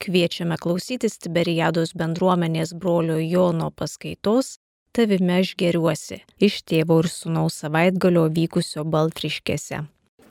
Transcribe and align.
Kviečiame 0.00 0.56
klausytis 0.56 1.18
Tiberiados 1.20 1.92
bendruomenės 1.92 2.72
brolio 2.72 3.20
Jono 3.20 3.68
paskaitos 3.70 4.56
Tavime 4.90 5.36
aš 5.38 5.52
geriuosi 5.54 6.16
iš 6.42 6.56
tėvo 6.66 6.96
ir 6.98 7.06
sunaus 7.06 7.60
savaitgalio 7.60 8.24
vykusio 8.34 8.82
Baltriškėse. 8.82 9.84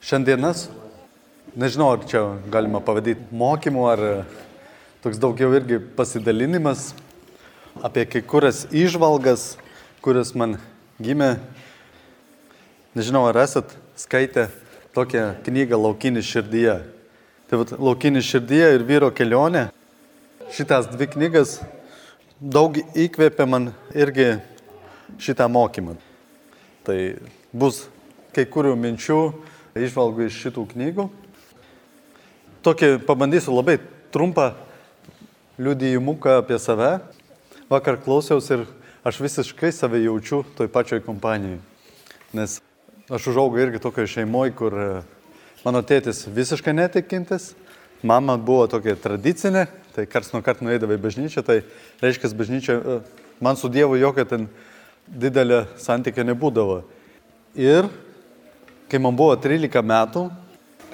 Šiandienas, 0.04 0.66
nežinau, 1.56 1.86
ar 1.94 2.02
čia 2.10 2.20
galima 2.52 2.82
pavadinti 2.84 3.24
mokymu, 3.32 3.86
ar 3.88 4.02
toks 5.00 5.16
daugiau 5.22 5.54
irgi 5.56 5.78
pasidalinimas 5.96 6.90
apie 7.80 8.04
kai 8.04 8.20
kurias 8.20 8.66
išvalgas, 8.68 9.54
kurias 10.04 10.34
man 10.36 10.58
gimė. 11.00 11.38
Nežinau, 12.92 13.24
ar 13.30 13.40
esat 13.40 13.72
skaitę 13.96 14.50
tokią 14.92 15.38
knygą 15.48 15.80
Laukinis 15.80 16.28
širdyje. 16.28 16.82
Tai 17.50 17.58
vat, 17.58 17.72
Laukinis 17.82 18.28
širdyje 18.30 18.66
ir 18.76 18.82
vyro 18.86 19.08
kelionė. 19.10 19.64
Šitas 20.54 20.86
dvi 20.86 21.08
knygas 21.10 21.56
daug 22.38 22.78
įkvėpė 22.78 23.46
man 23.50 23.72
irgi 23.90 24.36
šitą 25.18 25.48
mokymą. 25.50 25.96
Tai 26.86 26.98
bus 27.50 27.82
kai 28.30 28.46
kurių 28.46 28.76
minčių, 28.78 29.18
išvalgų 29.74 30.28
iš 30.28 30.38
šitų 30.44 30.66
knygų. 30.76 31.10
Tokį 32.62 32.94
pabandysiu 33.10 33.58
labai 33.58 33.80
trumpą 34.14 34.52
liudijimuką 35.58 36.38
apie 36.44 36.62
save. 36.62 37.00
Vakar 37.66 37.98
klausiausi 37.98 38.60
ir 38.60 38.66
aš 39.02 39.24
visiškai 39.26 39.74
save 39.74 40.04
jaučiu 40.06 40.44
toj 40.54 40.70
pačioj 40.70 41.02
kompanijai. 41.02 41.58
Nes 42.30 42.60
aš 43.10 43.32
užaugau 43.34 43.58
irgi 43.58 43.82
tokioje 43.82 44.20
šeimoje, 44.20 44.54
kur 44.54 44.84
mano 45.64 45.82
tėtis 45.84 46.24
visiškai 46.30 46.72
netikintis, 46.76 47.52
mama 48.02 48.36
buvo 48.40 48.66
tokia 48.70 48.96
tradicinė, 48.96 49.66
tai 49.94 50.06
karts 50.08 50.32
nuo 50.32 50.42
karto 50.44 50.64
nueidavo 50.64 50.96
į 50.96 51.02
bažnyčią, 51.02 51.44
tai 51.44 51.60
reiškia, 52.02 52.32
bažnyčia, 52.36 52.76
e, 52.78 53.00
man 53.42 53.58
su 53.60 53.68
Dievu 53.72 53.98
jokio 54.00 54.24
ten 54.28 54.48
didelė 55.10 55.64
santykė 55.80 56.24
nebūdavo. 56.30 56.80
Ir 57.58 57.88
kai 58.90 59.00
man 59.02 59.16
buvo 59.18 59.36
13 59.38 59.82
metų, 59.86 60.28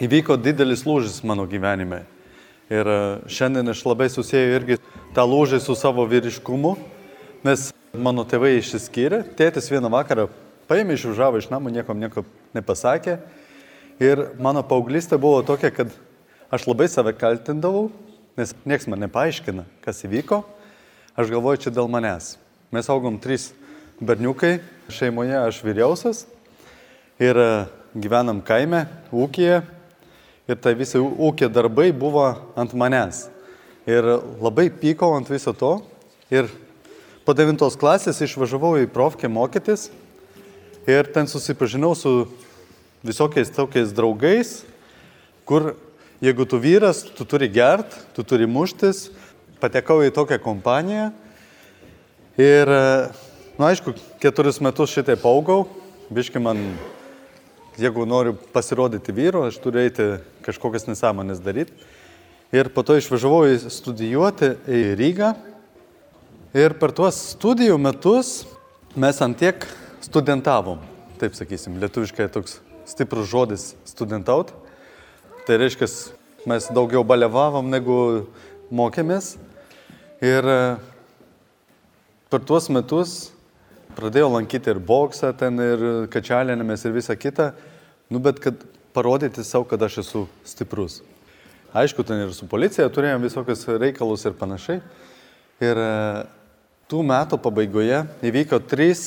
įvyko 0.03 0.37
didelis 0.41 0.85
lūžis 0.87 1.23
mano 1.25 1.47
gyvenime. 1.49 2.03
Ir 2.73 2.89
e, 2.91 2.99
šiandien 3.31 3.71
aš 3.71 3.85
labai 3.87 4.09
susijęju 4.13 4.59
irgi 4.59 4.81
tą 5.15 5.25
lūžį 5.29 5.63
su 5.63 5.77
savo 5.79 6.05
vyriškumu, 6.11 6.75
nes 7.47 7.71
mano 7.95 8.27
tėvai 8.29 8.57
išsiskyrė, 8.59 9.23
tėtis 9.39 9.71
vieną 9.71 9.93
vakarą 9.93 10.27
paėmė 10.67 10.97
išvažiavo 10.97 11.41
iš 11.41 11.51
namų, 11.53 11.73
niekam 11.79 12.01
nieko 12.03 12.25
nepasakė. 12.57 13.21
Ir 13.97 14.21
mano 14.37 14.61
paauglystė 14.61 15.17
buvo 15.17 15.41
tokia, 15.47 15.71
kad 15.73 15.93
aš 16.53 16.67
labai 16.69 16.85
save 16.93 17.15
kaltindavau, 17.17 17.87
nes 18.37 18.53
niekas 18.69 18.85
man 18.93 19.01
nepaaiškina, 19.07 19.65
kas 19.85 20.05
įvyko. 20.05 20.43
Aš 21.17 21.33
galvoju, 21.33 21.63
čia 21.65 21.73
dėl 21.73 21.89
manęs. 21.89 22.35
Mes 22.77 22.91
augom 22.93 23.17
trys 23.17 23.55
berniukai, 24.05 24.59
šeimoje 24.93 25.39
aš 25.41 25.63
vyriausias 25.65 26.27
ir 27.17 27.41
e, 27.41 27.49
gyvenam 27.97 28.43
kaime, 28.45 28.85
ūkija, 29.17 29.63
ir 30.45 30.61
tai 30.61 30.75
visi 30.77 31.01
ūkio 31.01 31.49
darbai 31.49 31.89
buvo 31.97 32.29
ant 32.53 32.77
manęs. 32.77 33.31
Ir 33.89 34.05
labai 34.43 34.69
pykau 34.69 35.17
ant 35.17 35.31
viso 35.33 35.57
to. 35.57 35.79
Ir 36.29 36.51
po 37.25 37.33
devintos 37.33 37.79
klasės 37.81 38.21
išvažiavau 38.27 38.77
į 38.83 38.91
profkę 38.93 39.31
mokytis. 39.33 39.89
Ir 40.85 41.09
ten 41.15 41.31
susipažinau 41.31 41.95
su 41.97 42.27
visokiais 43.07 43.53
tokiais 43.55 43.95
draugais, 43.95 44.65
kur 45.47 45.75
jeigu 46.21 46.47
tu 46.49 46.59
vyras, 46.59 47.05
tu 47.07 47.25
turi 47.25 47.49
gert, 47.49 47.95
tu 48.15 48.25
turi 48.27 48.49
muštis. 48.51 49.11
Patekau 49.57 50.03
į 50.05 50.13
tokią 50.13 50.37
kompaniją. 50.45 51.09
Ir, 52.37 52.69
na, 52.69 53.09
nu, 53.57 53.65
aišku, 53.71 53.95
keturis 54.21 54.61
metus 54.61 54.93
šitai 54.93 55.17
paugau. 55.17 55.63
Biški 56.13 56.43
man 56.43 56.61
jeigu 57.79 58.07
noriu 58.09 58.35
pasirodyti 58.53 59.13
vyru, 59.13 59.47
aš 59.49 59.59
turiu 59.61 59.83
eiti 59.85 60.09
kažkokias 60.45 60.89
nesąmonės 60.89 61.41
daryti. 61.45 61.73
Ir 62.55 62.71
po 62.73 62.85
to 62.87 62.97
išvažiavau 62.97 63.49
studijuoti 63.73 64.53
į 64.69 64.83
Rygą. 65.01 65.33
Ir 66.57 66.77
per 66.81 66.95
tuos 66.97 67.19
studijų 67.35 67.77
metus 67.81 68.45
mes 68.97 69.19
antiek 69.21 69.67
studentavom. 70.05 70.96
Taip 71.17 71.33
sakysim, 71.33 71.79
lietuviškai 71.81 72.27
toks 72.29 72.59
stiprus 72.85 73.31
žodis 73.31 73.71
studentaut. 73.89 74.51
Tai 75.47 75.57
reiškia, 75.63 75.87
mes 76.45 76.67
daugiau 76.77 77.01
balevavom 77.09 77.71
negu 77.73 77.97
mokėmės. 78.69 79.37
Ir 80.21 80.45
e, 80.45 80.59
per 82.29 82.43
tuos 82.45 82.69
metus 82.69 83.15
pradėjau 83.97 84.29
lankyti 84.35 84.69
ir 84.75 84.81
boksą 84.83 85.31
ten, 85.41 85.57
ir 85.57 85.85
kačialinėmis, 86.13 86.85
ir 86.85 86.93
visą 86.99 87.17
kitą, 87.17 87.51
nu 88.13 88.21
bet 88.21 88.43
kad 88.45 88.61
parodyti 88.97 89.45
savo, 89.45 89.65
kad 89.71 89.81
aš 89.87 90.03
esu 90.05 90.27
stiprus. 90.45 90.99
Aišku, 91.77 92.05
ten 92.05 92.27
ir 92.27 92.35
su 92.37 92.49
policija 92.49 92.91
turėjom 92.93 93.25
visokius 93.25 93.65
reikalus 93.81 94.27
ir 94.29 94.37
panašiai. 94.37 94.83
Ir 95.65 95.81
e, 95.81 95.89
tų 96.93 97.01
metų 97.09 97.41
pabaigoje 97.41 98.03
įvyko 98.29 98.61
trys 98.69 99.07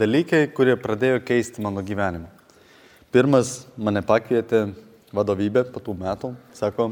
dalykai, 0.00 0.46
kurie 0.52 0.76
pradėjo 0.76 1.22
keisti 1.24 1.62
mano 1.64 1.80
gyvenimą. 1.84 2.28
Pirmas, 3.14 3.64
mane 3.80 4.02
pakvietė 4.04 4.66
vadovybė 5.16 5.64
po 5.72 5.80
tų 5.80 5.94
metų, 5.96 6.34
sako, 6.56 6.90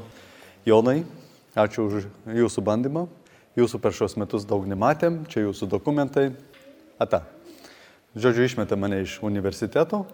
Jonai, 0.65 1.03
ačiū 1.53 1.84
už 1.84 2.06
jūsų 2.32 2.65
bandymą, 2.65 3.04
jūsų 3.59 3.81
per 3.82 3.92
šios 3.92 4.16
metus 4.16 4.47
daug 4.48 4.65
nematėm, 4.65 5.25
čia 5.28 5.44
jūsų 5.44 5.69
dokumentai, 5.75 6.31
ata. 6.97 7.26
Žodžiu, 8.16 8.47
išmetė 8.47 8.78
mane 8.78 9.03
iš 9.04 9.19
universiteto. 9.26 10.04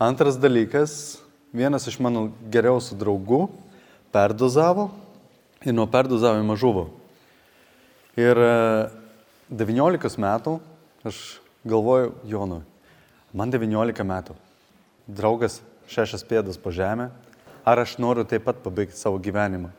Antras 0.00 0.40
dalykas, 0.40 1.20
vienas 1.54 1.86
iš 1.86 2.00
mano 2.02 2.32
geriausių 2.50 2.98
draugų 2.98 3.40
perdozavo 4.14 4.88
ir 5.62 5.76
nuo 5.76 5.86
perdozavimo 5.86 6.56
žuvo. 6.58 6.88
Ir 8.18 8.38
19 9.50 10.10
e, 10.10 10.22
metų 10.24 10.58
aš 11.06 11.22
galvoju, 11.64 12.12
Jonui, 12.28 12.62
man 13.32 13.52
19 13.52 14.04
metų, 14.06 14.36
draugas 15.08 15.60
šešias 15.90 16.24
pėdas 16.28 16.60
po 16.60 16.72
žemę, 16.74 17.10
ar 17.64 17.80
aš 17.80 17.96
noriu 18.00 18.24
taip 18.28 18.44
pat 18.46 18.60
pabaigti 18.64 18.98
savo 18.98 19.18
gyvenimą. 19.22 19.72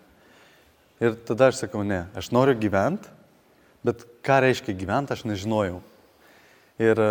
Ir 1.01 1.17
tada 1.27 1.49
aš 1.51 1.65
sakau, 1.65 1.83
ne, 1.83 2.05
aš 2.15 2.31
noriu 2.33 2.55
gyventi, 2.57 3.09
bet 3.85 4.05
ką 4.25 4.39
reiškia 4.45 4.77
gyventi, 4.77 5.13
aš 5.13 5.25
nežinojau. 5.27 5.81
Ir 6.81 6.99
e, 6.99 7.09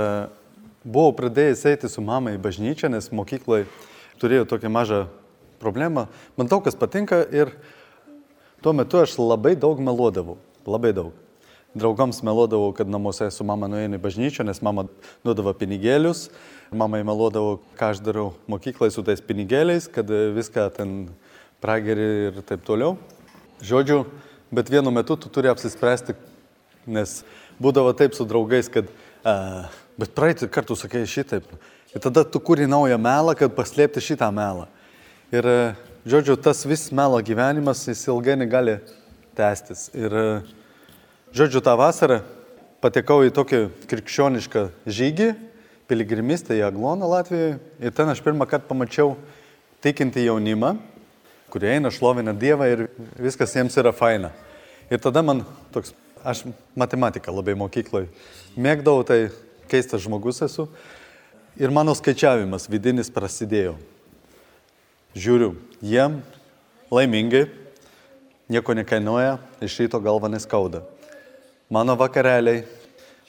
buvau 0.84 1.14
pradėjęs 1.16 1.66
eiti 1.70 1.90
su 1.92 2.02
mama 2.04 2.34
į 2.34 2.40
bažnyčią, 2.42 2.90
nes 2.92 3.12
mokykloje 3.14 3.68
turėjau 4.22 4.48
tokią 4.54 4.72
mažą 4.72 5.04
problemą. 5.62 6.08
Man 6.36 6.50
daug 6.50 6.64
kas 6.64 6.76
patinka 6.76 7.22
ir 7.32 7.52
tuo 8.64 8.74
metu 8.76 9.00
aš 9.00 9.18
labai 9.20 9.54
daug 9.56 9.80
meluodavau. 9.80 10.38
Labai 10.66 10.94
daug. 10.96 11.12
Draugams 11.74 12.20
meluodavau, 12.22 12.72
kad 12.76 12.90
namuose 12.90 13.26
su 13.34 13.46
mama 13.46 13.66
nueinu 13.70 13.98
į 13.98 14.02
bažnyčią, 14.02 14.46
nes 14.46 14.62
mama 14.62 14.86
duodavo 15.26 15.52
pinigėlius. 15.58 16.28
Mamai 16.74 17.02
meluodavau, 17.06 17.58
ką 17.78 17.92
aš 17.94 18.02
darau 18.04 18.28
mokyklai 18.50 18.92
su 18.94 19.02
tais 19.06 19.22
pinigėliais, 19.22 19.88
kad 19.90 20.06
viską 20.08 20.68
ten 20.76 20.94
prageri 21.62 22.28
ir 22.28 22.44
taip 22.46 22.62
toliau. 22.66 22.94
Žodžiu, 23.64 24.04
bet 24.54 24.70
vienu 24.70 24.94
metu 24.94 25.18
tu 25.18 25.30
turi 25.32 25.50
apsispręsti, 25.50 26.14
nes 26.86 27.22
būdavo 27.62 27.94
taip 27.98 28.14
su 28.14 28.26
draugais, 28.28 28.70
kad 28.70 28.90
Uh, 29.24 29.64
bet 29.96 30.10
praeitį 30.12 30.50
kartų 30.52 30.74
sakė 30.76 31.00
šitaip. 31.08 31.46
Ir 31.96 32.02
tada 32.04 32.26
tu 32.28 32.36
kūri 32.44 32.66
naują 32.68 32.98
melą, 33.00 33.32
kad 33.38 33.54
paslėpti 33.56 34.02
šitą 34.04 34.26
melą. 34.36 34.66
Ir, 35.32 35.48
uh, 35.48 35.78
žodžiu, 36.04 36.36
tas 36.36 36.60
vis 36.68 36.90
melo 36.92 37.16
gyvenimas, 37.24 37.86
jis 37.88 38.02
ilgai 38.12 38.34
negali 38.36 38.74
tęstis. 39.38 39.86
Ir, 39.96 40.12
uh, 40.12 40.50
žodžiu, 41.34 41.58
tą 41.58 41.74
vasarą 41.74 42.20
patekau 42.78 43.24
į 43.26 43.32
tokį 43.34 43.58
krikščionišką 43.90 44.68
žygį, 44.86 45.32
piligrimistą 45.90 46.54
į 46.54 46.62
Agloną 46.68 47.08
Latvijoje. 47.10 47.56
Ir 47.82 47.94
ten 47.96 48.12
aš 48.12 48.22
pirmą 48.22 48.46
kartą 48.46 48.70
pamačiau 48.70 49.16
tikinti 49.82 50.22
jaunimą, 50.28 50.76
kurie 51.50 51.72
eina 51.74 51.90
šlovina 51.90 52.36
Dievą 52.38 52.70
ir 52.70 52.84
viskas 53.18 53.56
jiems 53.56 53.74
yra 53.82 53.92
faina. 53.92 54.30
Ir 54.86 55.02
tada 55.02 55.24
man 55.26 55.42
toks 55.74 55.92
aš 56.24 56.44
matematiką 56.78 57.34
labai 57.34 57.56
mokykloje 57.58 58.08
mėgdavau, 58.54 59.02
tai 59.02 59.34
keistas 59.68 60.06
žmogus 60.06 60.38
esu. 60.46 60.68
Ir 61.58 61.74
mano 61.74 61.94
skaičiavimas 61.98 62.70
vidinis 62.70 63.10
prasidėjo. 63.10 63.74
Žiūriu, 65.18 65.52
jiem 65.82 66.22
laimingai, 66.94 67.46
nieko 68.50 68.74
nekainuoja, 68.74 69.38
iš 69.62 69.82
ryto 69.82 70.00
galva 70.02 70.30
neskauda. 70.30 70.82
Mano 71.70 71.96
vakareliai 71.96 72.66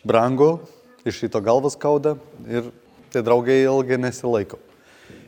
brangu, 0.04 0.60
iš 1.08 1.22
ryto 1.24 1.40
galva 1.40 1.70
skauda 1.72 2.18
ir 2.44 2.68
tai 3.14 3.22
draugai 3.24 3.62
ilgai 3.64 3.96
nesilaiko. 3.96 4.60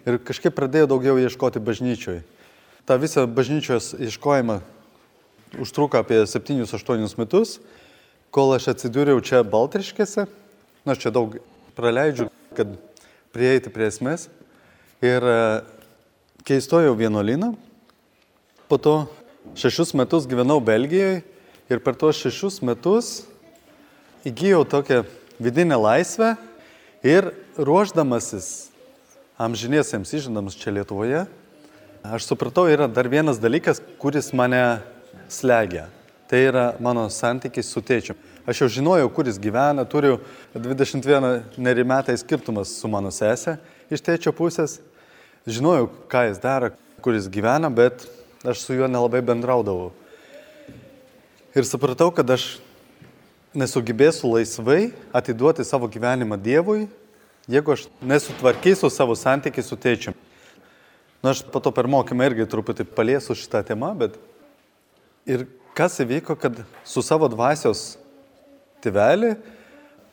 Ir 0.04 0.20
kažkaip 0.28 0.52
pradėjau 0.56 0.90
daugiau 0.92 1.22
ieškoti 1.22 1.62
bažnyčioje. 1.64 2.26
Ta 2.84 2.98
visą 3.00 3.24
bažnyčios 3.24 3.94
ieškojimą 3.96 4.60
užtruko 5.64 6.02
apie 6.02 6.20
7-8 6.28 7.16
metus, 7.20 7.62
kol 8.32 8.52
aš 8.58 8.74
atsidūriau 8.74 9.24
čia 9.24 9.40
Baltriškėse. 9.48 10.28
Na, 10.84 10.92
aš 10.92 11.06
čia 11.06 11.14
daug 11.16 11.40
praleidžiu, 11.80 12.28
kad 12.60 12.76
prieiti 13.32 13.72
prie 13.72 13.88
esmės. 13.88 14.28
Ir 15.00 15.24
e, 15.24 15.40
keistojau 16.44 16.92
vienuolyną. 17.00 17.54
Po 18.68 18.76
to 18.76 18.98
šešius 19.56 19.96
metus 19.96 20.28
gyvenau 20.28 20.60
Belgijoje 20.60 21.24
ir 21.70 21.82
per 21.84 21.96
tuos 22.00 22.20
šešius 22.20 22.62
metus 22.64 23.26
įgyjau 24.28 24.64
tokią 24.68 25.04
vidinę 25.40 25.78
laisvę 25.80 26.36
ir 27.06 27.32
ruoždamasis 27.58 28.70
amžiniesiems 29.38 30.14
įžinams 30.18 30.58
čia 30.58 30.74
Lietuvoje, 30.74 31.28
aš 32.04 32.26
supratau, 32.26 32.66
yra 32.72 32.88
dar 32.90 33.10
vienas 33.12 33.38
dalykas, 33.38 33.82
kuris 34.02 34.32
mane 34.34 34.80
slegia. 35.30 35.88
Tai 36.28 36.40
yra 36.44 36.66
mano 36.84 37.06
santykiai 37.14 37.64
su 37.64 37.80
tėčiu. 37.80 38.18
Aš 38.48 38.64
jau 38.64 38.68
žinojau, 38.80 39.08
kuris 39.14 39.38
gyvena, 39.40 39.86
turiu 39.88 40.18
21 40.56 41.46
nerimetai 41.60 42.18
skirtumas 42.20 42.74
su 42.80 42.90
mano 42.92 43.12
sesė 43.14 43.58
iš 43.92 44.04
tėčio 44.04 44.34
pusės. 44.36 44.80
Žinojau, 45.48 45.88
ką 46.12 46.26
jis 46.28 46.42
daro, 46.44 46.74
kuris 47.04 47.30
gyvena, 47.32 47.70
bet 47.72 48.04
aš 48.44 48.66
su 48.66 48.76
juo 48.76 48.90
nelabai 48.92 49.22
bendraudavau. 49.24 49.94
Ir 51.58 51.66
supratau, 51.66 52.12
kad 52.14 52.30
aš 52.30 52.60
nesugebėsiu 53.58 54.30
laisvai 54.30 54.92
atiduoti 55.16 55.64
savo 55.66 55.88
gyvenimą 55.90 56.38
Dievui, 56.38 56.84
jeigu 57.50 57.74
aš 57.74 57.88
nesutvarkysiu 57.98 58.92
savo 58.94 59.16
santykiai 59.18 59.66
su 59.66 59.74
tėčiu. 59.74 60.14
Na, 61.24 61.32
aš 61.32 61.42
po 61.50 61.58
to 61.58 61.74
per 61.74 61.90
mokymą 61.90 62.28
irgi 62.30 62.46
truputį 62.52 62.86
paliesiu 62.94 63.34
šitą 63.34 63.64
temą, 63.66 63.90
bet 63.98 64.20
ir 65.26 65.48
kas 65.74 65.98
įvyko, 66.06 66.38
kad 66.38 66.62
su 66.86 67.02
savo 67.02 67.26
dvasios 67.34 67.96
tėvelį 68.86 69.34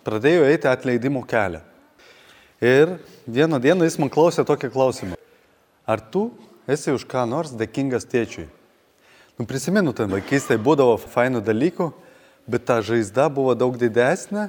pradėjau 0.08 0.48
eiti 0.48 0.72
atleidimo 0.72 1.26
kelią. 1.28 1.60
Ir 2.64 2.96
vieną 3.28 3.60
dieną 3.60 3.84
jis 3.84 4.00
man 4.00 4.08
klausė 4.08 4.48
tokį 4.48 4.72
klausimą. 4.72 5.20
Ar 5.84 6.00
tu 6.00 6.30
esi 6.64 6.94
už 6.96 7.04
ką 7.04 7.28
nors 7.28 7.52
dėkingas 7.52 8.08
tėčiui? 8.08 8.48
Nu, 9.34 9.48
prisimenu, 9.50 9.90
ten 9.90 10.06
vaikystėje 10.12 10.60
būdavo 10.62 10.94
fainų 11.10 11.40
dalykų, 11.42 11.88
bet 12.46 12.68
ta 12.68 12.76
žaizda 12.86 13.26
buvo 13.34 13.56
daug 13.58 13.74
didesnė 13.74 14.44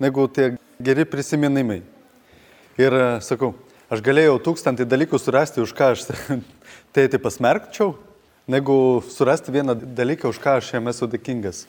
negu 0.00 0.26
tie 0.28 0.50
geri 0.76 1.06
prisiminimai. 1.08 1.78
Ir 2.76 2.96
e, 2.98 3.06
sakau, 3.24 3.54
aš 3.88 4.02
galėjau 4.04 4.34
tūkstantį 4.44 4.84
dalykų 4.90 5.16
surasti, 5.16 5.62
už 5.64 5.72
ką 5.76 5.88
aš 5.94 6.04
tėtį 6.96 7.20
pasmerkčiau, 7.24 7.94
negu 8.44 8.74
surasti 9.08 9.54
vieną 9.54 9.78
dalyką, 9.96 10.28
už 10.28 10.40
ką 10.42 10.58
aš 10.60 10.68
jam 10.74 10.90
esu 10.92 11.08
dėkingas. 11.08 11.62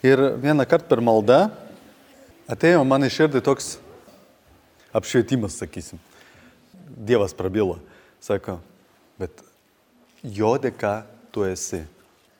Ir 0.00 0.22
vieną 0.40 0.64
kartą 0.64 0.88
per 0.88 1.02
maldą 1.04 1.42
atėjo 2.48 2.86
man 2.88 3.04
iš 3.04 3.18
širdį 3.18 3.42
toks 3.44 3.68
apšvietimas, 4.96 5.58
sakysim. 5.60 6.00
Dievas 6.96 7.36
prabilo, 7.36 7.76
sako, 8.24 8.56
bet 9.20 9.44
jo 10.24 10.54
dėka 10.56 10.94
tu 11.36 11.44
esi. 11.44 11.82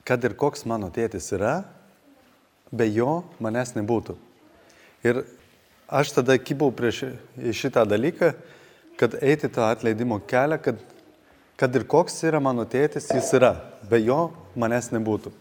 Kad 0.08 0.24
ir 0.24 0.32
koks 0.40 0.64
mano 0.64 0.88
tėtis 0.88 1.28
yra, 1.36 1.66
be 2.72 2.86
jo 2.88 3.26
manęs 3.44 3.74
nebūtų. 3.76 4.14
Ir 5.04 5.20
aš 5.84 6.14
tada 6.16 6.38
kybau 6.40 6.72
prieš 6.72 7.02
šitą 7.36 7.84
dalyką, 7.84 8.32
kad 8.96 9.18
eiti 9.20 9.50
tą 9.52 9.66
atleidimo 9.68 10.16
kelią, 10.24 10.56
kad, 10.64 10.80
kad 11.60 11.76
ir 11.76 11.84
koks 11.84 12.22
yra 12.24 12.40
mano 12.40 12.64
tėtis, 12.64 13.10
jis 13.12 13.28
yra, 13.36 13.52
be 13.84 14.00
jo 14.00 14.30
manęs 14.56 14.88
nebūtų. 14.94 15.34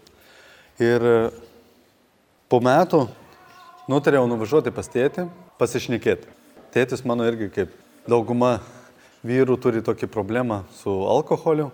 Ir 0.84 1.08
po 2.52 2.60
metų 2.60 3.06
nutariau 3.88 4.28
nuvažiuoti 4.28 4.76
pas 4.76 4.92
tėtį, 4.92 5.30
pasišnekėti. 5.62 6.28
Tėtis 6.76 7.08
mano 7.08 7.24
irgi 7.24 7.48
kaip 7.56 7.80
dauguma 8.04 8.58
vyrų 9.24 9.56
turi 9.64 9.80
tokį 9.86 10.12
problemą 10.12 10.66
su 10.76 10.92
alkoholiu, 11.08 11.72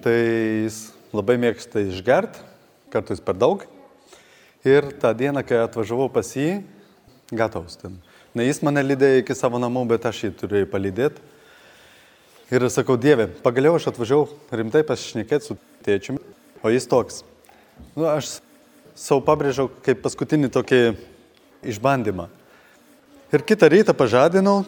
tai 0.00 0.16
jis 0.64 0.78
labai 1.12 1.36
mėgsta 1.42 1.82
išgert, 1.84 2.38
kartais 2.92 3.20
per 3.20 3.36
daug. 3.36 3.66
Ir 4.64 4.92
tą 5.02 5.10
dieną, 5.18 5.42
kai 5.44 5.58
atvažiavau 5.64 6.08
pas 6.12 6.28
jį, 6.36 6.62
gatavus 7.34 7.76
ten. 7.80 7.98
Ne 8.32 8.46
jis 8.46 8.62
mane 8.64 8.80
lydėjo 8.84 9.20
iki 9.20 9.36
savo 9.36 9.60
namų, 9.60 9.84
bet 9.90 10.06
aš 10.08 10.24
jį 10.24 10.30
turėjau 10.40 10.70
palydėti. 10.72 11.20
Ir 12.52 12.64
sakau, 12.72 12.98
Dieve, 13.00 13.26
pagaliau 13.44 13.78
aš 13.78 13.90
atvažiavau 13.90 14.28
rimtai 14.52 14.84
pasišnekėti 14.84 15.48
su 15.48 15.56
tėčiumi, 15.84 16.20
o 16.60 16.72
jis 16.72 16.88
toks. 16.88 17.22
Nu, 17.96 18.06
aš 18.08 18.38
savo 18.94 19.22
pabrėžiau 19.24 19.70
kaip 19.84 20.02
paskutinį 20.04 20.52
tokį 20.52 20.80
išbandymą. 21.72 22.28
Ir 23.32 23.44
kitą 23.48 23.70
rytą 23.72 23.96
pažadinau, 23.96 24.66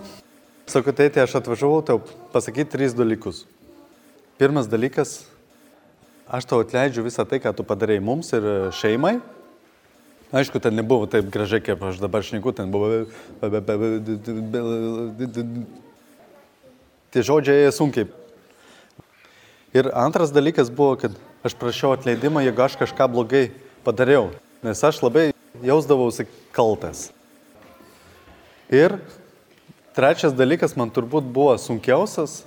sakau, 0.71 0.95
tėtė, 0.97 1.21
aš 1.25 1.37
atvažiavau 1.43 1.83
tau 1.85 2.01
pasakyti 2.33 2.73
tris 2.73 2.97
dalykus. 2.97 3.45
Pirmas 4.35 4.67
dalykas, 4.67 5.29
aš 6.27 6.47
tau 6.51 6.59
atleidžiu 6.65 7.05
visą 7.07 7.23
tai, 7.23 7.39
ką 7.39 7.53
tu 7.55 7.63
padarėjai 7.63 8.03
mums 8.03 8.33
ir 8.35 8.47
šeimai. 8.75 9.21
Aišku, 10.35 10.59
ten 10.59 10.75
nebuvo 10.75 11.07
taip 11.07 11.29
gražiai, 11.31 11.63
kaip 11.63 11.83
aš 11.87 12.01
dabar 12.03 12.25
šneku, 12.27 12.51
ten 12.51 12.73
buvo... 12.75 13.05
Tie 17.15 17.23
žodžiai 17.23 17.71
sunkiai. 17.71 18.09
Ir 19.71 19.93
antras 19.95 20.35
dalykas 20.35 20.73
buvo, 20.75 20.97
kad 20.99 21.15
aš 21.47 21.55
prašiau 21.61 21.93
atleidimą, 21.95 22.43
jeigu 22.43 22.65
aš 22.65 22.75
kažką 22.81 23.07
blogai 23.15 23.45
padariau, 23.87 24.33
nes 24.67 24.83
aš 24.83 24.99
labai 25.05 25.29
jausdavausi 25.63 26.27
kaltas. 26.57 27.13
Ir 28.75 28.97
trečias 29.95 30.35
dalykas 30.35 30.75
man 30.75 30.91
turbūt 30.91 31.31
buvo 31.31 31.55
sunkiausias 31.63 32.41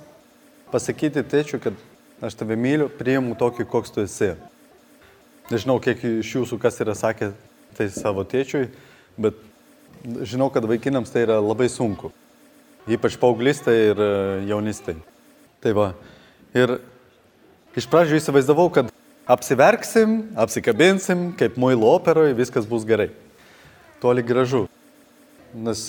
pasakyti 0.72 1.24
tėčiui, 1.24 1.60
kad 1.62 1.76
aš 2.24 2.36
tave 2.38 2.56
myliu, 2.58 2.88
priimu 2.92 3.36
tokį, 3.38 3.66
koks 3.70 3.94
tu 3.94 4.02
esi. 4.04 4.32
Nežinau, 5.48 5.78
kiek 5.80 6.02
iš 6.20 6.34
jūsų 6.34 6.58
kas 6.60 6.80
yra 6.84 6.94
sakę 6.98 7.30
tai 7.78 7.86
savo 7.94 8.24
tėčiui, 8.28 8.66
bet 9.20 9.38
žinau, 10.28 10.50
kad 10.52 10.66
vaikinams 10.68 11.12
tai 11.14 11.24
yra 11.26 11.38
labai 11.40 11.70
sunku. 11.72 12.12
Ypač 12.88 13.18
paauglystai 13.20 13.76
ir 13.90 14.00
e, 14.00 14.10
jaunistai. 14.48 14.96
Tai 15.64 15.72
va. 15.76 15.88
Ir 16.56 16.78
iš 17.76 17.88
pradžių 17.90 18.20
įsivaizdavau, 18.20 18.68
kad 18.72 18.92
apsiverksim, 19.28 20.34
apsikabinsim, 20.40 21.30
kaip 21.38 21.58
muilo 21.60 21.90
operoje, 21.94 22.36
viskas 22.38 22.68
bus 22.68 22.86
gerai. 22.88 23.10
Toli 24.02 24.24
gražu. 24.24 24.66
Nes 25.52 25.88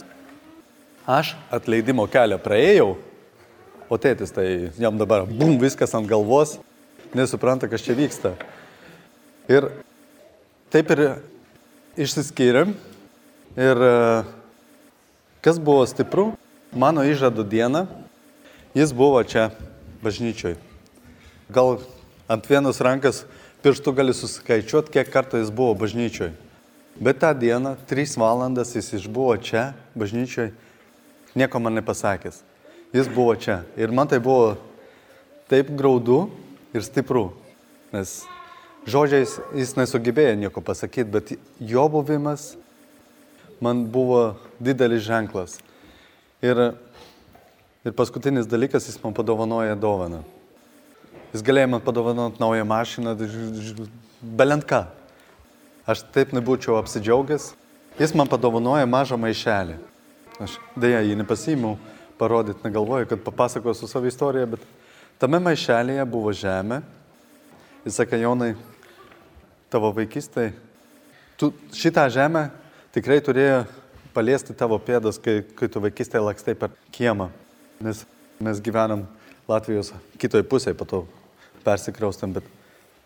aš 1.07 1.35
atleidimo 1.53 2.05
kelią 2.11 2.39
praėjau, 2.43 2.93
o 3.89 3.97
tėtis 3.97 4.33
tai 4.33 4.69
jam 4.79 4.97
dabar 4.99 5.25
bum 5.25 5.57
viskas 5.61 5.95
ant 5.97 6.07
galvos, 6.07 6.57
nesupranta, 7.17 7.67
kas 7.69 7.83
čia 7.83 7.97
vyksta. 7.97 8.35
Ir 9.49 9.71
taip 10.69 10.91
ir 10.93 11.03
išsiskyrėm 11.97 12.75
ir 13.57 13.81
e, 13.89 13.93
kas 15.41 15.57
buvo 15.57 15.87
stipru, 15.89 16.29
mano 16.71 17.03
įžadų 17.07 17.47
diena, 17.49 17.87
jis 18.77 18.93
buvo 18.93 19.23
čia 19.25 19.49
bažnyčioj. 20.05 20.55
Gal 21.49 21.79
ant 22.29 22.45
vienos 22.45 22.77
rankas 22.85 23.23
pirštų 23.65 23.95
gali 23.97 24.13
suskaičiuoti, 24.13 24.93
kiek 24.93 25.09
kartų 25.11 25.41
jis 25.41 25.49
buvo 25.49 25.73
bažnyčioj. 25.81 26.31
Bet 26.99 27.21
tą 27.23 27.31
dieną, 27.33 27.77
trys 27.89 28.17
valandas 28.19 28.75
jis 28.75 28.91
išbuvo 28.99 29.33
čia, 29.41 29.71
bažnyčioj, 29.97 30.51
nieko 31.39 31.61
man 31.63 31.79
nepasakęs. 31.79 32.43
Jis 32.93 33.09
buvo 33.13 33.35
čia. 33.37 33.61
Ir 33.77 33.93
man 33.93 34.09
tai 34.09 34.19
buvo 34.19 34.57
taip 35.49 35.69
graudu 35.77 36.27
ir 36.73 36.85
stipru. 36.85 37.29
Nes 37.93 38.23
Žodžiais 38.87 39.35
jis 39.53 39.75
nesugebėjo 39.77 40.35
nieko 40.39 40.61
pasakyti, 40.63 41.09
bet 41.11 41.33
jo 41.59 41.83
buvimas 41.91 42.53
man 43.61 43.83
buvo 43.91 44.39
didelis 44.61 45.03
ženklas. 45.03 45.57
Ir, 46.41 46.61
ir 47.83 47.95
paskutinis 47.97 48.47
dalykas, 48.47 48.87
jis 48.87 48.97
man 49.03 49.13
padovanoja 49.13 49.75
dovaną. 49.75 50.23
Jis 51.33 51.43
galėjo 51.45 51.73
man 51.75 51.83
padovanoti 51.85 52.41
naują 52.41 52.65
mašiną, 52.65 53.13
belent 54.21 54.65
ką. 54.65 54.85
Aš 55.89 56.05
taip 56.15 56.31
nebūčiau 56.33 56.79
apsidžiaugęs. 56.79 57.51
Jis 57.99 58.15
man 58.15 58.31
padovanoja 58.31 58.87
mažą 58.89 59.19
maišelį. 59.19 59.77
Aš 60.39 60.55
dėja 60.79 61.03
jį 61.03 61.19
nepasiimiau 61.19 61.75
parodyti, 62.19 62.63
negalvoju, 62.67 63.07
kad 63.09 63.23
papasakosiu 63.23 63.87
savo 63.87 64.09
istoriją, 64.09 64.51
bet 64.55 64.63
tame 65.21 65.39
maišelėje 65.43 66.05
buvo 66.09 66.33
žemė. 66.35 66.81
Jis 67.85 67.99
sakė, 68.01 68.19
Jonai, 68.21 68.53
tavo 69.71 69.93
vaikystėje, 69.95 70.53
tu 71.39 71.53
šitą 71.75 72.09
žemę 72.11 72.49
tikrai 72.95 73.21
turėjo 73.23 73.63
paliesti 74.15 74.55
tavo 74.57 74.79
pėdas, 74.83 75.19
kai, 75.21 75.39
kai 75.55 75.69
tu 75.71 75.81
vaikystėje 75.83 76.25
lakstai 76.25 76.57
per 76.59 76.73
kiemą. 76.95 77.29
Nes 77.79 78.03
mes 78.43 78.59
gyvenam 78.63 79.05
Latvijos 79.49 79.93
kitoje 80.19 80.43
pusėje, 80.47 80.75
po 80.77 80.87
to 80.87 81.03
persikraustam, 81.63 82.33
bet 82.35 82.47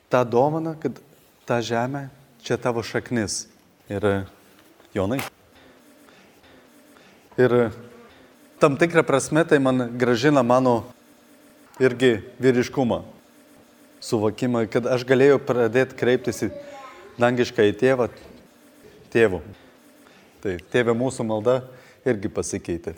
tą 0.09 0.23
dovaną, 0.25 0.75
kad 0.81 0.97
ta 1.45 1.59
žemė, 1.61 2.07
čia 2.43 2.57
tavo 2.61 2.83
šaknis. 2.85 3.47
Ir 3.91 4.25
Jonai. 4.95 5.19
Ir 7.37 7.53
tam 8.63 8.77
tikrą 8.79 9.03
prasme 9.03 9.43
tai 9.43 9.59
man 9.59 9.89
gražina 9.99 10.39
mano 10.43 10.85
irgi 11.83 12.21
vyriškumą. 12.39 13.01
Suvokimą, 13.99 14.61
kad 14.71 14.87
aš 14.87 15.03
galėjau 15.07 15.41
pradėti 15.43 15.97
kreiptis 15.99 16.45
į 16.45 16.49
dangišką 17.19 17.65
į 17.67 17.73
tėvą, 17.81 18.07
tėvų. 19.11 19.41
Tai 20.43 20.53
tėvė 20.71 20.95
mūsų 20.95 21.25
malda 21.27 21.57
irgi 22.07 22.31
pasikeitė. 22.31 22.93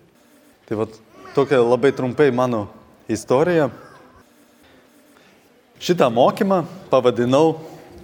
Tai 0.70 0.78
va 0.78 0.88
tokia 1.34 1.64
labai 1.64 1.92
trumpai 1.98 2.30
mano 2.30 2.68
istorija. 3.10 3.72
Šitą 5.82 6.12
mokymą 6.14 6.62
pavadinau 6.94 7.58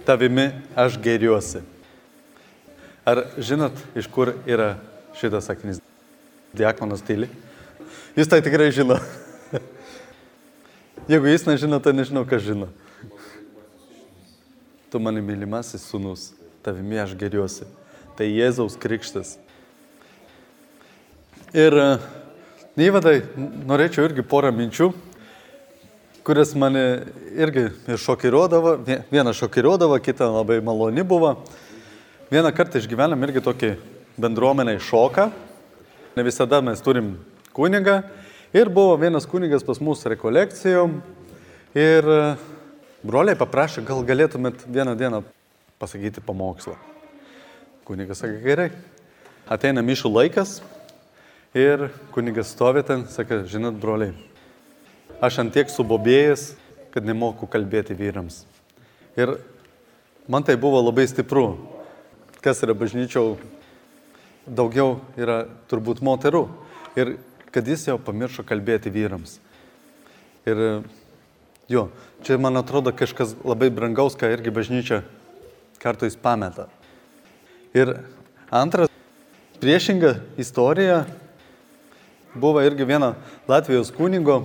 tavimi 0.06 0.48
aš 0.74 0.98
geriuosi. 1.02 1.62
Ar 3.06 3.22
žinot, 3.38 3.78
iš 3.98 4.10
kur 4.10 4.34
yra 4.50 4.76
šitas 5.18 5.46
sakinys? 5.46 5.82
Diakonas 6.54 7.06
tyli. 7.06 7.30
Jis 8.12 8.28
tai 8.28 8.42
tikrai 8.44 8.68
žino. 8.68 8.98
Jeigu 11.08 11.30
jis 11.30 11.46
nežino, 11.48 11.78
tai 11.80 11.94
nežinau, 11.96 12.26
kas 12.28 12.42
žino. 12.44 12.66
Tu 14.92 15.00
mani 15.00 15.22
mylimasis 15.24 15.86
sunus, 15.88 16.26
tavimi 16.60 17.00
aš 17.00 17.14
geriuosi. 17.16 17.64
Tai 18.18 18.28
Jėzaus 18.28 18.76
krikštas. 18.76 19.38
Ir 21.56 21.72
įvadai 22.76 23.16
norėčiau 23.72 24.04
irgi 24.10 24.26
porą 24.28 24.52
minčių, 24.60 24.90
kuris 26.20 26.52
mane 26.52 26.84
irgi 27.32 27.70
ir 27.72 28.04
šokiruodavo. 28.04 28.76
Vieną 29.08 29.32
šokiruodavo, 29.40 29.96
kitą 30.04 30.28
labai 30.36 30.60
maloni 30.60 31.00
buvo. 31.00 31.38
Vieną 32.28 32.52
kartą 32.52 32.76
išgyvenam 32.76 33.24
irgi 33.24 33.40
tokį 33.48 33.74
bendruomeniai 34.20 34.84
šoką. 34.84 35.30
Ne 36.12 36.28
visada 36.28 36.60
mes 36.60 36.84
turim 36.84 37.14
kunigą. 37.56 38.02
Ir 38.52 38.68
buvo 38.68 38.96
vienas 39.00 39.26
kunigas 39.26 39.64
pas 39.64 39.80
mus 39.80 40.04
rekolekcijom. 40.04 40.98
Ir 41.72 42.08
broliai 43.02 43.38
paprašė, 43.38 43.84
gal 43.88 44.02
galėtumėt 44.04 44.66
vieną 44.68 44.96
dieną 44.98 45.22
pasakyti 45.80 46.20
pamokslą. 46.24 46.76
Kunigas 47.88 48.20
sakė, 48.22 48.40
gerai. 48.44 48.68
Ateina 49.50 49.82
mišų 49.82 50.12
laikas 50.12 50.60
ir 51.56 51.88
kunigas 52.14 52.52
stovi 52.54 52.84
ten, 52.86 53.06
sakė, 53.10 53.42
žinot, 53.50 53.74
broliai, 53.80 54.12
aš 55.20 55.40
antiek 55.42 55.72
subobėjęs, 55.72 56.52
kad 56.92 57.08
nemoku 57.08 57.48
kalbėti 57.50 57.96
vyrams. 57.96 58.44
Ir 59.16 59.34
man 60.28 60.44
tai 60.44 60.56
buvo 60.60 60.80
labai 60.84 61.08
stipru. 61.08 61.56
Kas 62.42 62.62
yra 62.64 62.74
bažnyčiau, 62.76 63.36
daugiau 64.46 65.00
yra 65.16 65.44
turbūt 65.70 66.02
moterų. 66.04 66.46
Ir 66.98 67.16
kad 67.52 67.68
jis 67.68 67.86
jau 67.86 67.98
pamiršo 68.00 68.44
kalbėti 68.48 68.92
vyrams. 68.92 69.36
Ir 70.48 70.82
jo, 71.70 71.86
čia 72.24 72.38
man 72.40 72.56
atrodo 72.58 72.92
kažkas 72.96 73.36
labai 73.44 73.70
brangaus, 73.70 74.16
ką 74.18 74.30
irgi 74.32 74.54
bažnyčia 74.54 75.02
kartais 75.82 76.16
pameta. 76.16 76.68
Ir 77.76 77.94
antras, 78.50 78.90
priešinga 79.62 80.16
istorija 80.40 81.04
buvo 82.34 82.62
irgi 82.64 82.84
viena 82.88 83.14
Latvijos 83.48 83.92
kunigo 83.94 84.42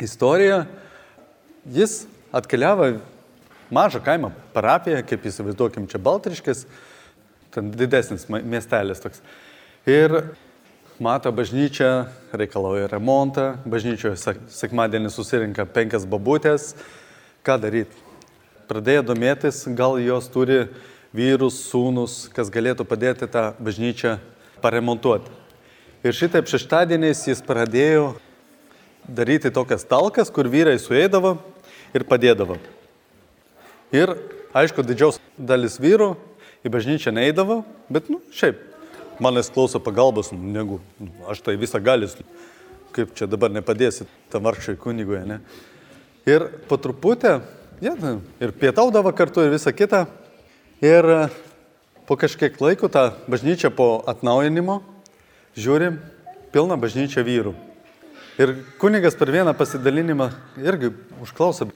istorija. 0.00 0.64
Jis 1.66 2.04
atkeliavo 2.32 2.92
mažą 3.70 4.00
kaimą 4.04 4.30
parapiją, 4.54 5.02
kaip 5.06 5.26
įsivaizduokim 5.26 5.88
čia 5.90 5.98
Baltriškis, 5.98 6.64
ten 7.54 7.72
didesnis 7.74 8.28
miestelis 8.30 9.02
toks. 9.02 9.22
Ir 9.86 10.14
mato 11.00 11.32
bažnyčią, 11.32 12.06
reikalauja 12.32 12.88
remontą, 12.88 13.56
bažnyčioje 13.68 14.16
sekmadienį 14.48 15.10
susirinka 15.12 15.66
penkias 15.68 16.06
babutės. 16.08 16.74
Ką 17.44 17.58
daryti? 17.60 17.92
Pradėjo 18.66 19.02
domėtis, 19.12 19.62
gal 19.76 19.98
jos 20.02 20.28
turi 20.32 20.64
vyrus, 21.14 21.58
sūnus, 21.68 22.26
kas 22.34 22.50
galėtų 22.52 22.86
padėti 22.88 23.28
tą 23.30 23.50
bažnyčią 23.62 24.16
paremontuoti. 24.64 25.30
Ir 26.06 26.16
šitaip 26.16 26.48
šeštadieniais 26.50 27.24
jis 27.28 27.42
pradėjo 27.44 28.14
daryti 29.06 29.52
tokias 29.54 29.86
talkas, 29.86 30.32
kur 30.32 30.48
vyrai 30.50 30.78
suėdavo 30.82 31.36
ir 31.94 32.06
padėdavo. 32.08 32.58
Ir, 33.94 34.16
aišku, 34.56 34.82
didžiaus 34.82 35.20
dalis 35.38 35.78
vyrų 35.82 36.14
į 36.66 36.72
bažnyčią 36.74 37.14
neįdavo, 37.14 37.60
bet, 37.92 38.10
nu, 38.10 38.18
šiaip, 38.34 38.58
manęs 39.22 39.50
klauso 39.52 39.80
pagalbos, 39.82 40.32
negu 40.32 40.80
aš 41.30 41.42
tai 41.44 41.56
visą 41.60 41.80
galis, 41.82 42.16
kaip 42.96 43.14
čia 43.16 43.28
dabar 43.30 43.52
nepadėsi 43.52 44.06
tam 44.32 44.46
vargšai 44.46 44.76
kunigui, 44.80 45.20
ne. 45.28 45.40
Ir 46.26 46.48
po 46.68 46.78
truputį, 46.80 47.36
ja, 47.84 47.94
ir 48.42 48.54
pietaudavo 48.60 49.12
kartu 49.14 49.44
ir 49.44 49.52
visą 49.54 49.72
kitą. 49.76 50.06
Ir 50.84 51.06
po 52.06 52.16
kažkiek 52.18 52.58
laiko 52.60 52.90
tą 52.92 53.10
bažnyčią 53.30 53.70
po 53.74 54.02
atnaujinimo 54.06 54.80
žiūrim, 55.56 55.96
pilna 56.52 56.76
bažnyčia 56.76 57.24
vyrų. 57.26 57.54
Ir 58.36 58.52
kunigas 58.80 59.16
per 59.16 59.32
vieną 59.32 59.54
pasidalinimą 59.56 60.28
irgi 60.60 60.90
užklausė, 61.24 61.70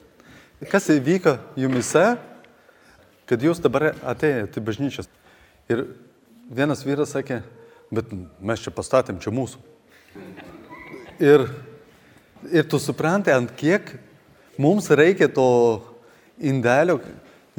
kas 0.69 0.91
įvyko 0.93 1.39
jumise, 1.57 2.05
kad 3.25 3.41
jūs 3.41 3.63
dabar 3.63 3.95
atėjote 4.05 4.61
į 4.61 4.65
bažnyčias. 4.67 5.09
Ir 5.71 5.87
vienas 6.51 6.83
vyras 6.85 7.13
sakė, 7.15 7.41
bet 7.93 8.11
mes 8.43 8.63
čia 8.63 8.73
pastatėm, 8.75 9.19
čia 9.23 9.33
mūsų. 9.33 9.61
Ir, 11.21 11.45
ir 12.51 12.67
tu 12.69 12.79
supranti, 12.81 13.31
ant 13.33 13.51
kiek 13.57 13.93
mums 14.61 14.89
reikia 14.91 15.29
to 15.31 15.47
indelio. 16.41 16.99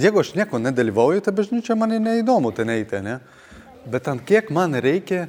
Jeigu 0.01 0.23
aš 0.23 0.35
nieko 0.37 0.61
nedalyvauju, 0.61 1.23
tai 1.25 1.35
bažnyčia 1.37 1.77
man 1.79 1.95
neįdomu 2.03 2.53
ten 2.57 2.73
eiti, 2.73 3.01
ne? 3.05 3.19
Bet 3.89 4.09
ant 4.11 4.23
kiek 4.27 4.51
man 4.55 4.75
reikia 4.81 5.27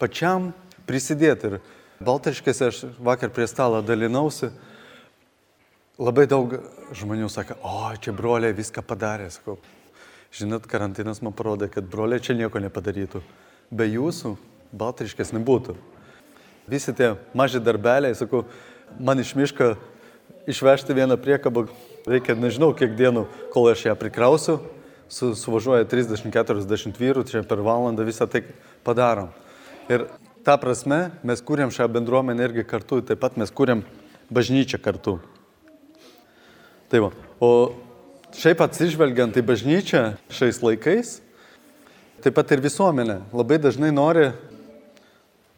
pačiam 0.00 0.52
prisidėti. 0.88 1.50
Ir 1.50 1.60
Baltaškėse 2.04 2.68
aš 2.68 2.82
vakar 3.00 3.30
prie 3.32 3.46
stalo 3.48 3.80
dalinausi. 3.84 4.50
Labai 5.96 6.26
daug 6.28 6.52
žmonių 6.92 7.30
sako, 7.32 7.56
o 7.64 7.88
čia 7.96 8.12
broliai 8.12 8.52
viską 8.56 8.82
padarė. 8.84 9.30
Sakau, 9.32 9.56
žinot, 10.34 10.66
karantinas 10.70 11.22
man 11.22 11.34
parodė, 11.36 11.68
kad 11.72 11.86
broliai 11.90 12.22
čia 12.22 12.36
nieko 12.38 12.62
nepadarytų. 12.62 13.22
Be 13.70 13.86
jūsų 13.90 14.36
Baltaškės 14.76 15.32
nebūtų. 15.36 15.76
Visi 16.70 16.94
tie 16.96 17.14
maži 17.36 17.60
darbeliai, 17.62 18.16
sakau, 18.18 18.44
man 18.98 19.22
iš 19.22 19.34
miško 19.38 19.76
išvežti 20.50 20.94
vieną 20.94 21.18
priekabą 21.22 21.66
reikia 22.06 22.36
nežinau 22.38 22.72
kiek 22.76 22.96
dienų, 22.98 23.26
kol 23.54 23.70
aš 23.70 23.86
ją 23.88 23.94
prikrausiu. 23.98 24.58
Su, 25.06 25.30
suvažiuoja 25.38 25.86
30-40 25.86 26.96
vyrų, 26.98 27.22
čia 27.30 27.44
per 27.46 27.62
valandą 27.62 28.02
visą 28.06 28.26
tai 28.26 28.42
padarom. 28.82 29.28
Ir 29.86 30.08
ta 30.42 30.56
prasme 30.58 31.12
mes 31.22 31.42
kūrėm 31.46 31.70
šią 31.70 31.86
bendruomenę 31.94 32.48
irgi 32.48 32.64
kartu, 32.66 32.98
taip 33.06 33.22
pat 33.22 33.38
mes 33.38 33.52
kūrėm 33.54 33.84
bažnyčią 34.34 34.82
kartu. 34.82 35.20
Tai 36.90 37.04
va. 37.06 37.12
O 37.38 37.50
šiaip 38.34 38.62
atsižvelgiant 38.64 39.36
į 39.38 39.44
bažnyčią 39.46 40.02
šiais 40.34 40.58
laikais, 40.64 41.16
taip 42.24 42.34
pat 42.36 42.50
ir 42.54 42.64
visuomenė 42.64 43.20
labai 43.36 43.58
dažnai 43.62 43.92
nori 43.94 44.30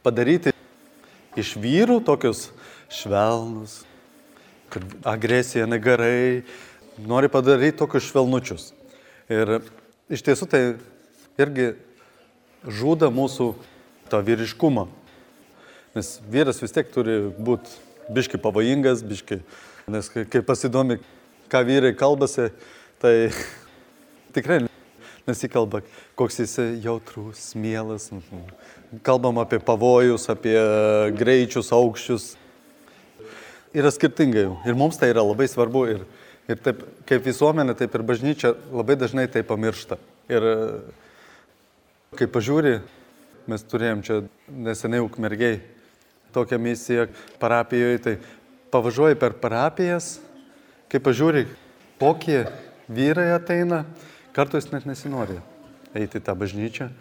padaryti 0.05 0.53
iš 1.39 1.55
vyrų 1.61 2.01
tokius 2.05 2.49
švelnus, 2.93 3.83
kad 4.73 4.85
agresija 5.09 5.69
negerai, 5.69 6.45
nori 6.99 7.31
padaryti 7.33 7.79
tokius 7.81 8.09
švelnučius. 8.11 8.71
Ir 9.33 9.59
iš 10.13 10.25
tiesų 10.25 10.49
tai 10.51 10.63
irgi 11.41 11.73
žuda 12.65 13.13
mūsų 13.15 13.53
tą 14.09 14.21
vyriškumą. 14.25 14.89
Nes 15.97 16.17
vyras 16.31 16.61
vis 16.63 16.75
tiek 16.75 16.89
turi 16.93 17.21
būti 17.33 17.71
biški 18.13 18.41
pavojingas, 18.41 19.05
biški, 19.05 19.41
nes 19.93 20.09
kai 20.13 20.43
pasidomi, 20.45 20.99
ką 21.53 21.63
vyrai 21.67 21.95
kalbasi, 21.99 22.49
tai 23.03 23.31
tikrai 24.37 24.61
nesikalba, 25.29 25.83
koks 26.19 26.41
jis 26.43 26.57
jautrus, 26.85 27.53
mielas. 27.59 28.11
Kalbam 29.05 29.41
apie 29.43 29.61
pavojus, 29.61 30.29
apie 30.33 30.57
greičius, 31.19 31.73
aukščius. 31.77 32.31
Yra 33.77 33.93
skirtingai 33.93 34.47
ir 34.67 34.79
mums 34.79 34.97
tai 34.97 35.11
yra 35.13 35.25
labai 35.27 35.49
svarbu 35.51 35.83
ir, 35.93 36.07
ir 36.49 36.63
taip 36.65 36.81
kaip 37.09 37.27
visuomenė, 37.27 37.77
taip 37.77 37.93
ir 37.99 38.07
bažnyčia 38.09 38.55
labai 38.73 38.97
dažnai 38.97 39.27
tai 39.29 39.45
pamiršta. 39.45 40.01
Ir 40.33 40.47
kai 42.17 42.31
pažiūri 42.33 42.79
Mes 43.49 43.63
turėjom 43.65 44.01
čia 44.05 44.17
neseniai 44.53 45.01
ukmergiai 45.01 45.63
tokią 46.35 46.59
misiją 46.61 47.07
parapijoje, 47.41 48.01
tai 48.05 48.13
pavažiuoji 48.69 49.17
per 49.17 49.39
parapijas, 49.41 50.19
kai 50.89 51.01
pažiūri, 51.03 51.47
kokie 52.01 52.45
vyrai 52.89 53.31
ateina, 53.37 53.85
Kartais 54.39 54.69
net 54.71 54.85
nesinori 54.87 55.41
eiti 55.97 56.21
į 56.21 56.23
tą 56.23 56.35
bažnyčią. 56.39 56.93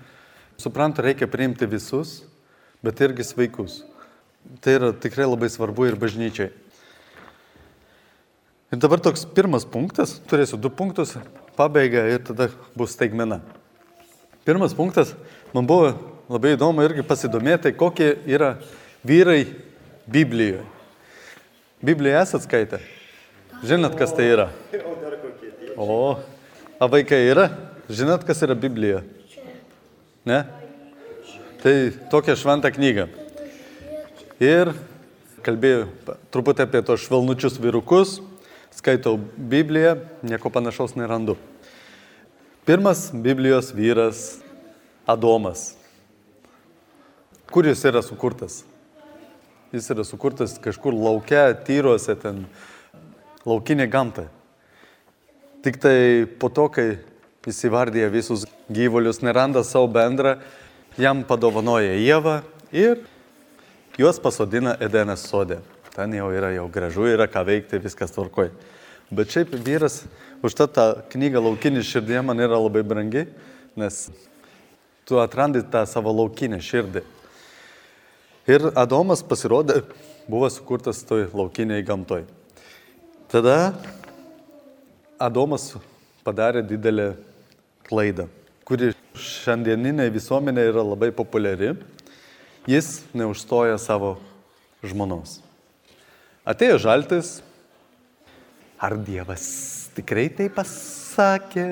Suprantu, 0.58 1.03
reikia 1.06 1.27
priimti 1.29 1.67
visus, 1.70 2.24
bet 2.82 2.98
irgi 3.06 3.25
sveikus. 3.27 3.84
Tai 4.63 4.74
yra 4.74 4.89
tikrai 4.96 5.27
labai 5.27 5.51
svarbu 5.53 5.86
ir 5.86 6.00
bažnyčiai. 6.01 6.50
Ir 8.74 8.82
dabar 8.82 9.03
toks 9.03 9.27
pirmas 9.38 9.67
punktas, 9.70 10.17
turėsiu 10.25 10.58
du 10.58 10.72
punktus, 10.74 11.13
pabaiga 11.60 12.08
ir 12.10 12.25
tada 12.25 12.50
bus 12.74 12.98
staigmena. 12.98 13.38
Pirmas 14.48 14.74
punktas, 14.74 15.13
man 15.53 15.70
buvo 15.70 15.94
labai 16.32 16.56
įdomu 16.58 16.84
irgi 16.88 17.06
pasidomėti, 17.06 17.75
kokie 17.77 18.15
yra 18.25 18.56
vyrai 19.06 19.44
Biblijoje. 20.10 20.65
Bibliją 21.86 22.24
esat 22.25 22.50
skaitę? 22.50 22.82
Žinot, 23.64 23.96
kas 23.98 24.14
tai 24.14 24.28
yra? 24.30 24.52
O, 25.78 26.18
a 26.78 26.88
vaikai 26.90 27.24
yra? 27.32 27.48
Žinot, 27.90 28.22
kas 28.28 28.44
yra 28.46 28.54
Biblija? 28.54 29.02
Ne? 30.30 30.44
Tai 31.64 31.74
tokia 32.12 32.36
šventa 32.38 32.70
knyga. 32.70 33.08
Ir 34.38 34.76
kalbėjau 35.42 35.88
truputį 36.34 36.68
apie 36.68 36.84
tos 36.86 37.02
švelnučius 37.08 37.58
vyrukus, 37.58 38.20
skaitau 38.78 39.18
Bibliją, 39.18 39.96
nieko 40.22 40.54
panašaus 40.54 40.94
nerandu. 41.00 41.38
Pirmas 42.68 43.08
Biblijos 43.10 43.72
vyras 43.74 44.38
Adomas. 45.10 45.72
Kur 47.50 47.66
jis 47.66 47.82
yra 47.90 48.06
sukurtas? 48.06 48.62
Jis 49.74 49.90
yra 49.96 50.06
sukurtas 50.06 50.60
kažkur 50.62 50.94
laukia, 50.94 51.56
tyruose, 51.66 52.14
ten 52.22 52.46
laukinė 53.48 53.88
gamta. 53.92 54.27
Tik 55.63 55.80
tai 55.82 55.98
po 56.39 56.50
to, 56.54 56.68
kai 56.72 56.88
įvardyja 57.48 58.10
visus 58.12 58.46
gyvulius, 58.68 59.22
neranda 59.24 59.63
savo 59.63 59.88
bendrą, 59.92 60.36
jam 61.00 61.24
padovanoja 61.27 61.96
Jėvą 61.96 62.42
ir 62.75 63.06
juos 63.98 64.20
pasodina 64.20 64.75
Edenės 64.84 65.25
sodė. 65.30 65.62
Ten 65.96 66.13
jau 66.13 66.27
yra 66.36 66.51
jau 66.54 66.68
gražu, 66.70 67.08
yra 67.10 67.25
ką 67.32 67.46
veikti, 67.48 67.80
viskas 67.82 68.13
tvarkoj. 68.13 68.51
Bet 69.10 69.32
šiaip 69.32 69.56
vyras, 69.63 70.01
užtat 70.46 70.75
ta 70.75 70.88
knyga 71.13 71.42
Laukinis 71.42 71.88
širdie 71.88 72.20
man 72.22 72.44
yra 72.44 72.60
labai 72.60 72.84
brangi, 72.86 73.24
nes 73.80 74.10
tu 75.08 75.22
atrandi 75.24 75.63
tą 75.72 75.86
savo 75.88 76.12
laukinę 76.12 76.60
širdį. 76.62 77.06
Ir 78.51 78.68
Adomas 78.80 79.24
pasirodė, 79.24 79.82
buvo 80.27 80.50
sukurtas 80.51 81.00
toj 81.08 81.30
laukiniai 81.32 81.86
gamtoj. 81.88 82.25
Tada 83.27 83.75
Adomas 85.19 85.74
padarė 86.24 86.62
didelę 86.63 87.10
klaidą, 87.89 88.29
kuri 88.63 88.93
šiandieninė 89.19 90.05
visuomenė 90.15 90.63
yra 90.69 90.84
labai 90.86 91.10
populiari. 91.15 91.74
Jis 92.67 93.01
neužstoja 93.15 93.75
savo 93.84 94.13
žmonos. 94.79 95.41
Atėjo 96.48 96.79
žaltis. 96.86 97.41
Ar 98.79 98.93
Dievas 99.01 99.43
tikrai 99.98 100.29
tai 100.31 100.48
pasakė? 100.53 101.67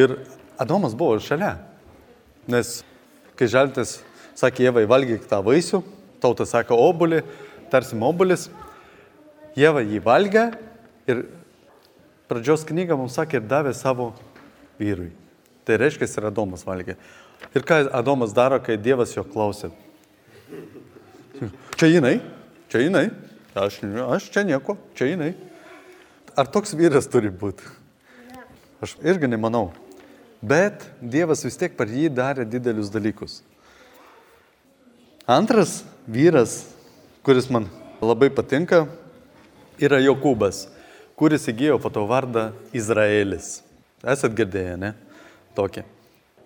Ir 0.00 0.16
Adomas 0.58 0.96
buvo 0.98 1.20
šalia. 1.22 1.54
Nes 2.50 2.80
kai 3.38 3.46
žaltis 3.46 4.00
sakė, 4.34 4.66
Jėvai, 4.66 4.88
valgyk 4.90 5.30
tą 5.30 5.38
vaisių, 5.44 5.82
tauta 6.22 6.46
sako 6.48 6.78
obulį, 6.88 7.22
tarsi 7.70 7.98
obulis, 8.00 8.48
Jėva 9.58 9.82
jį 9.84 10.00
valgė 10.04 10.44
ir 11.10 11.24
pradžios 12.30 12.64
knyga 12.68 12.96
mums 12.96 13.16
sakė 13.18 13.40
ir 13.40 13.48
davė 13.48 13.74
savo 13.76 14.12
vyrui. 14.80 15.10
Tai 15.66 15.76
reiškia, 15.78 16.08
ir 16.08 16.28
Adomas 16.30 16.64
valgė. 16.66 16.96
Ir 17.54 17.64
ką 17.66 17.84
Adomas 17.94 18.32
daro, 18.34 18.58
kai 18.62 18.78
Dievas 18.80 19.12
jo 19.14 19.22
klausė? 19.26 19.70
Čia 21.76 21.90
jinai, 21.90 22.16
Čia 22.72 22.86
jinai. 22.86 23.10
Aš, 23.52 23.82
aš 23.84 24.30
čia 24.32 24.42
nieko, 24.48 24.78
čia 24.96 25.10
jinai. 25.10 25.34
Ar 26.32 26.48
toks 26.48 26.72
vyras 26.72 27.04
turi 27.04 27.28
būti? 27.28 27.66
Aš 28.80 28.94
irgi 29.04 29.28
nemanau. 29.28 29.74
Bet 30.40 30.86
Dievas 31.04 31.44
vis 31.44 31.60
tiek 31.60 31.74
per 31.76 31.92
jį 31.92 32.08
darė 32.16 32.46
didelius 32.48 32.88
dalykus. 32.88 33.42
Antras 35.28 35.82
vyras, 36.08 36.62
kuris 37.20 37.50
man 37.52 37.68
labai 38.00 38.30
patinka, 38.32 38.86
yra 39.82 39.98
Jokūbas, 40.02 40.66
kuris 41.18 41.48
įgyjo 41.50 41.78
po 41.82 41.90
to 41.92 42.04
vardą 42.06 42.50
Izraelis. 42.74 43.60
Esat 44.02 44.34
girdėję, 44.38 44.76
ne? 44.78 44.92
Tokį. 45.56 45.84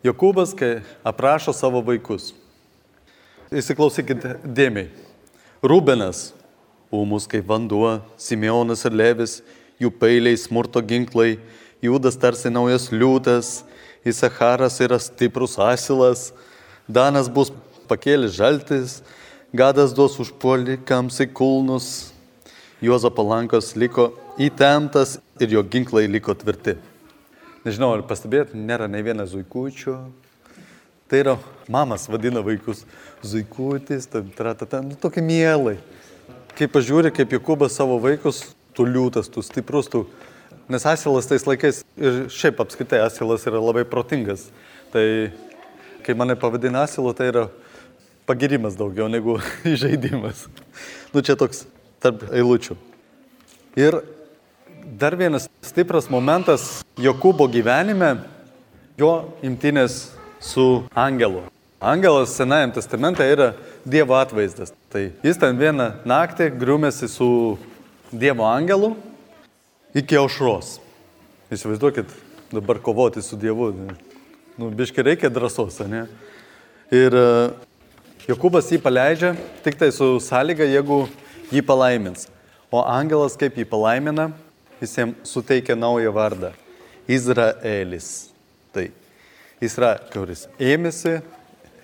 Jokūbas, 0.06 0.52
kai 0.56 0.80
aprašo 1.06 1.54
savo 1.56 1.82
vaikus. 1.84 2.32
Įsiklausykite 3.52 4.38
dėmiai. 4.44 4.90
Rūbenas, 5.64 6.30
ūmus 6.94 7.28
kaip 7.30 7.46
vanduo, 7.48 8.00
Simeonas 8.20 8.84
ir 8.86 8.96
Levis, 8.96 9.38
jų 9.80 9.92
peiliai 10.00 10.38
smurto 10.38 10.82
ginklai, 10.82 11.36
Jūdas 11.84 12.16
tarsi 12.16 12.48
naujas 12.48 12.88
liūtas, 12.88 13.60
Isacharas 14.06 14.80
yra 14.80 14.96
stiprus 15.02 15.58
asilas, 15.60 16.30
Danas 16.88 17.28
bus 17.28 17.52
pakėlęs 17.90 18.36
žaltis, 18.38 19.00
Gadas 19.56 19.92
duos 19.94 20.16
užpuolikams 20.22 21.20
į 21.22 21.28
kulnus, 21.36 22.15
Juozo 22.84 23.08
palankos 23.08 23.70
liko 23.72 24.10
įtemptas 24.36 25.14
ir 25.40 25.54
jo 25.54 25.62
ginklai 25.64 26.04
liko 26.10 26.34
tvirti. 26.36 26.74
Nežinau, 27.64 27.94
ar 27.96 28.02
pastebėt, 28.04 28.52
nėra 28.52 28.84
ne 28.84 29.00
vieno 29.00 29.24
zuikučio. 29.24 29.94
Tai 31.08 31.20
yra, 31.22 31.34
mamas 31.72 32.04
vadina 32.12 32.42
vaikus 32.44 32.82
zuikutis, 33.24 34.04
tam, 34.12 34.28
tratata, 34.36 34.82
nu, 34.84 34.92
tokie 35.00 35.22
mielai. 35.24 35.78
Kai 36.58 36.68
pažiūri, 36.68 37.14
kaip 37.16 37.32
Jokūbas 37.38 37.78
savo 37.78 37.96
vaikus, 38.02 38.42
tu 38.76 38.84
liūtas, 38.84 39.30
tu 39.32 39.44
stiprus, 39.44 39.88
tu... 39.88 40.04
Nes 40.68 40.82
asilas 40.82 41.28
tais 41.30 41.46
laikais 41.46 41.80
ir 41.94 42.26
šiaip 42.34 42.60
apskritai 42.60 42.98
asilas 43.04 43.46
yra 43.46 43.62
labai 43.62 43.86
protingas. 43.88 44.48
Tai 44.92 45.06
kai 46.04 46.16
mane 46.18 46.36
pavadina 46.36 46.82
asilu, 46.84 47.14
tai 47.16 47.30
yra 47.30 47.46
pagirimas 48.28 48.76
daugiau 48.76 49.08
negu 49.08 49.38
įžeidimas. 49.72 50.44
Nu 51.14 51.24
čia 51.24 51.38
toks 51.38 51.64
tarp 52.02 52.26
eilučių. 52.30 52.76
Ir 53.76 54.00
dar 54.98 55.16
vienas 55.18 55.48
stipras 55.64 56.08
momentas 56.10 56.84
Jokūbo 56.96 57.48
gyvenime, 57.52 58.16
jo 58.96 59.12
imtinės 59.44 60.16
su 60.40 60.86
angelu. 60.94 61.42
Angelas 61.80 62.32
Senajame 62.36 62.72
testamente 62.72 63.24
yra 63.28 63.52
Dievo 63.84 64.16
atvaizdas. 64.16 64.72
Tai 64.88 65.10
jis 65.22 65.38
ten 65.38 65.58
vieną 65.60 65.90
naktį 66.08 66.48
griumėsi 66.56 67.08
su 67.12 67.28
Dievo 68.10 68.46
angelu 68.48 68.94
iki 69.96 70.16
aušros. 70.16 70.78
Įsivaizduokit, 71.52 72.08
dabar 72.50 72.80
kovoti 72.82 73.22
su 73.22 73.36
Dievu. 73.36 73.70
Nu, 74.56 74.70
biškai 74.72 75.04
reikia 75.10 75.28
drąsos, 75.30 75.78
ne? 75.84 76.06
Ir 76.94 77.12
e, 77.12 77.28
Jokūbas 78.26 78.72
jį 78.72 78.80
paleidžia 78.82 79.34
tik 79.62 79.76
tai 79.78 79.92
su 79.94 80.16
sąlyga, 80.22 80.64
jeigu 80.66 81.04
jį 81.52 81.62
palaimins. 81.66 82.28
O 82.72 82.82
angelas 82.82 83.36
kaip 83.38 83.56
jį 83.56 83.66
palaimina, 83.70 84.30
jis 84.80 84.96
jiems 84.98 85.30
suteikia 85.30 85.76
naują 85.78 86.12
vardą- 86.12 86.52
Izraelis. 87.16 88.30
Tai 88.72 88.90
jis 89.60 89.78
yra, 89.78 89.96
kuris 90.10 90.48
ėmėsi 90.58 91.22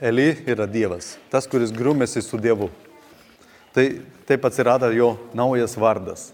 Eli 0.02 0.34
yra 0.50 0.66
Dievas, 0.66 1.16
tas, 1.30 1.46
kuris 1.46 1.70
grumėsi 1.70 2.18
su 2.26 2.34
Dievu. 2.34 2.66
Tai 3.70 3.84
taip 4.26 4.42
atsirado 4.44 4.88
jo 4.90 5.12
naujas 5.30 5.76
vardas. 5.78 6.32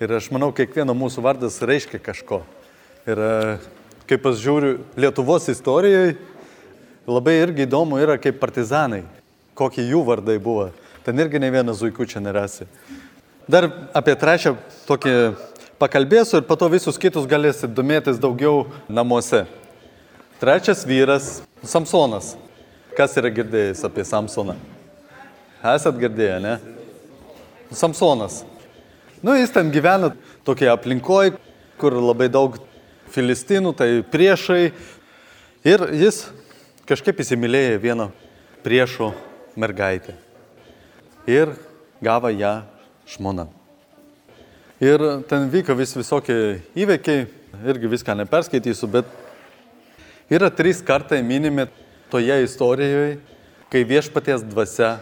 Ir 0.00 0.14
aš 0.16 0.30
manau, 0.32 0.48
kiekvieno 0.48 0.94
mūsų 0.96 1.20
vardas 1.20 1.60
reiškia 1.60 2.00
kažko. 2.00 2.40
Ir 3.04 3.20
e, 3.20 3.58
kaip 4.08 4.24
aš 4.30 4.40
žiūriu 4.40 4.78
Lietuvos 4.96 5.50
istorijai, 5.52 6.16
labai 7.04 7.36
irgi 7.42 7.66
įdomu 7.66 8.00
yra 8.00 8.16
kaip 8.16 8.40
partizanai, 8.40 9.02
kokie 9.54 9.84
jų 9.84 10.00
vardai 10.08 10.38
buvo. 10.40 10.70
Ten 11.02 11.18
irgi 11.18 11.40
ne 11.42 11.50
vienas 11.50 11.80
zuikų 11.80 12.06
čia 12.06 12.20
nerasi. 12.22 12.68
Dar 13.50 13.66
apie 13.90 14.14
trečią 14.14 14.54
tokį 14.86 15.14
pakalbėsiu 15.82 16.38
ir 16.38 16.46
po 16.46 16.54
to 16.54 16.68
visus 16.70 16.98
kitus 17.00 17.26
galėsit 17.26 17.74
domėtis 17.74 18.20
daugiau 18.22 18.68
namuose. 18.86 19.42
Trečias 20.38 20.84
vyras- 20.86 21.42
Samsonas. 21.72 22.36
Kas 22.96 23.16
yra 23.16 23.30
girdėjęs 23.34 23.82
apie 23.84 24.04
Samsoną? 24.04 24.54
Esat 25.62 25.98
girdėję, 25.98 26.40
ne? 26.42 26.58
Samsonas. 27.72 28.44
Nu, 29.22 29.34
jis 29.34 29.50
ten 29.50 29.70
gyvena 29.70 30.12
tokie 30.44 30.68
aplinkoje, 30.70 31.36
kur 31.78 31.94
labai 31.94 32.28
daug 32.28 32.58
filistinų, 33.10 33.74
tai 33.74 34.02
priešai. 34.02 34.72
Ir 35.64 35.86
jis 35.94 36.26
kažkaip 36.86 37.22
įsimylėjo 37.22 37.78
vieną 37.82 38.10
priešo 38.62 39.12
mergaitę. 39.56 40.14
Ir 41.26 41.52
gavo 42.02 42.30
ją 42.34 42.62
žmona. 43.06 43.46
Ir 44.82 44.98
ten 45.30 45.46
vyko 45.46 45.76
vis 45.78 45.94
visokie 45.94 46.58
įveikiai 46.74 47.28
irgi 47.70 47.90
viską 47.92 48.16
neperskaitysiu, 48.18 48.88
bet 48.90 49.06
yra 50.32 50.50
trys 50.50 50.80
kartai 50.82 51.20
minimi 51.22 51.68
toje 52.10 52.40
istorijoje, 52.42 53.20
kai 53.70 53.84
viešpaties 53.86 54.42
dvasia 54.50 54.96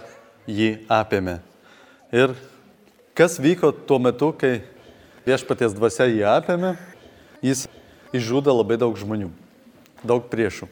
jį 0.44 0.74
apėmė. 0.92 1.38
Ir 2.12 2.34
kas 3.16 3.38
vyko 3.40 3.72
tuo 3.72 3.96
metu, 4.02 4.34
kai 4.36 4.60
viešpaties 5.24 5.72
dvasia 5.78 6.10
jį 6.10 6.26
apėmė, 6.28 6.74
jis 7.40 7.64
išžudė 8.12 8.52
labai 8.52 8.76
daug 8.80 9.00
žmonių, 9.00 9.30
daug 10.04 10.28
priešų. 10.28 10.68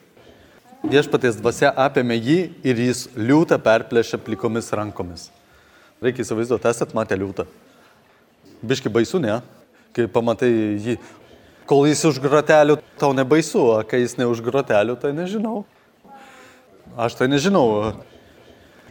Viešpaties 0.85 1.41
dvasia 1.41 1.73
apėmė 1.73 2.21
jį 2.21 2.39
ir 2.63 2.85
jis 2.85 3.09
liūtą 3.17 3.57
perplėšė 3.65 4.21
plikomis 4.23 4.69
rankomis. 4.77 5.31
Reikia 6.03 6.23
įsivaizduoti, 6.23 6.69
esat 6.71 6.93
matę 6.95 7.17
liūtą. 7.19 7.47
Biški 8.63 8.91
baisu, 8.93 9.19
ne? 9.23 9.41
Kai 9.97 10.07
pamatai 10.11 10.51
jį, 10.79 10.95
kol 11.67 11.89
jis 11.89 12.05
už 12.07 12.21
grotelių, 12.23 12.77
tau 13.01 13.11
nebaisu, 13.17 13.59
o 13.59 13.81
kai 13.87 14.05
jis 14.05 14.15
ne 14.21 14.29
už 14.31 14.43
grotelių, 14.47 14.95
tai 15.03 15.11
nežinau. 15.17 15.65
Aš 16.95 17.19
tai 17.19 17.27
nežinau. 17.31 17.97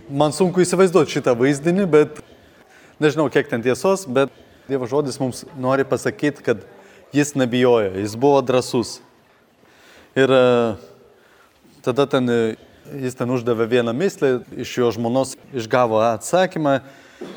Man 0.08 0.36
sunku 0.36 0.64
įsivaizduoti 0.64 1.16
šitą 1.16 1.36
vaizdinį, 1.40 1.88
bet 1.96 2.20
nežinau, 3.00 3.30
kiek 3.32 3.48
ten 3.48 3.64
tiesos, 3.64 4.04
bet 4.04 4.34
Dievo 4.68 4.84
žodis 4.84 5.16
mums 5.16 5.46
nori 5.56 5.86
pasakyti, 5.88 6.44
kad 6.44 6.64
jis 7.16 7.38
nebijojo, 7.40 7.94
jis 8.02 8.16
buvo 8.20 8.42
drasus. 8.44 8.98
Ir 10.12 10.28
e, 10.28 10.48
tada 11.86 12.04
ten 12.12 12.28
jis 12.96 13.18
ten 13.18 13.32
uždavė 13.34 13.68
vieną 13.72 13.94
mislę, 13.96 14.38
iš 14.56 14.76
jo 14.80 14.92
žmonos 14.96 15.36
išgavo 15.56 16.00
atsakymą 16.04 16.80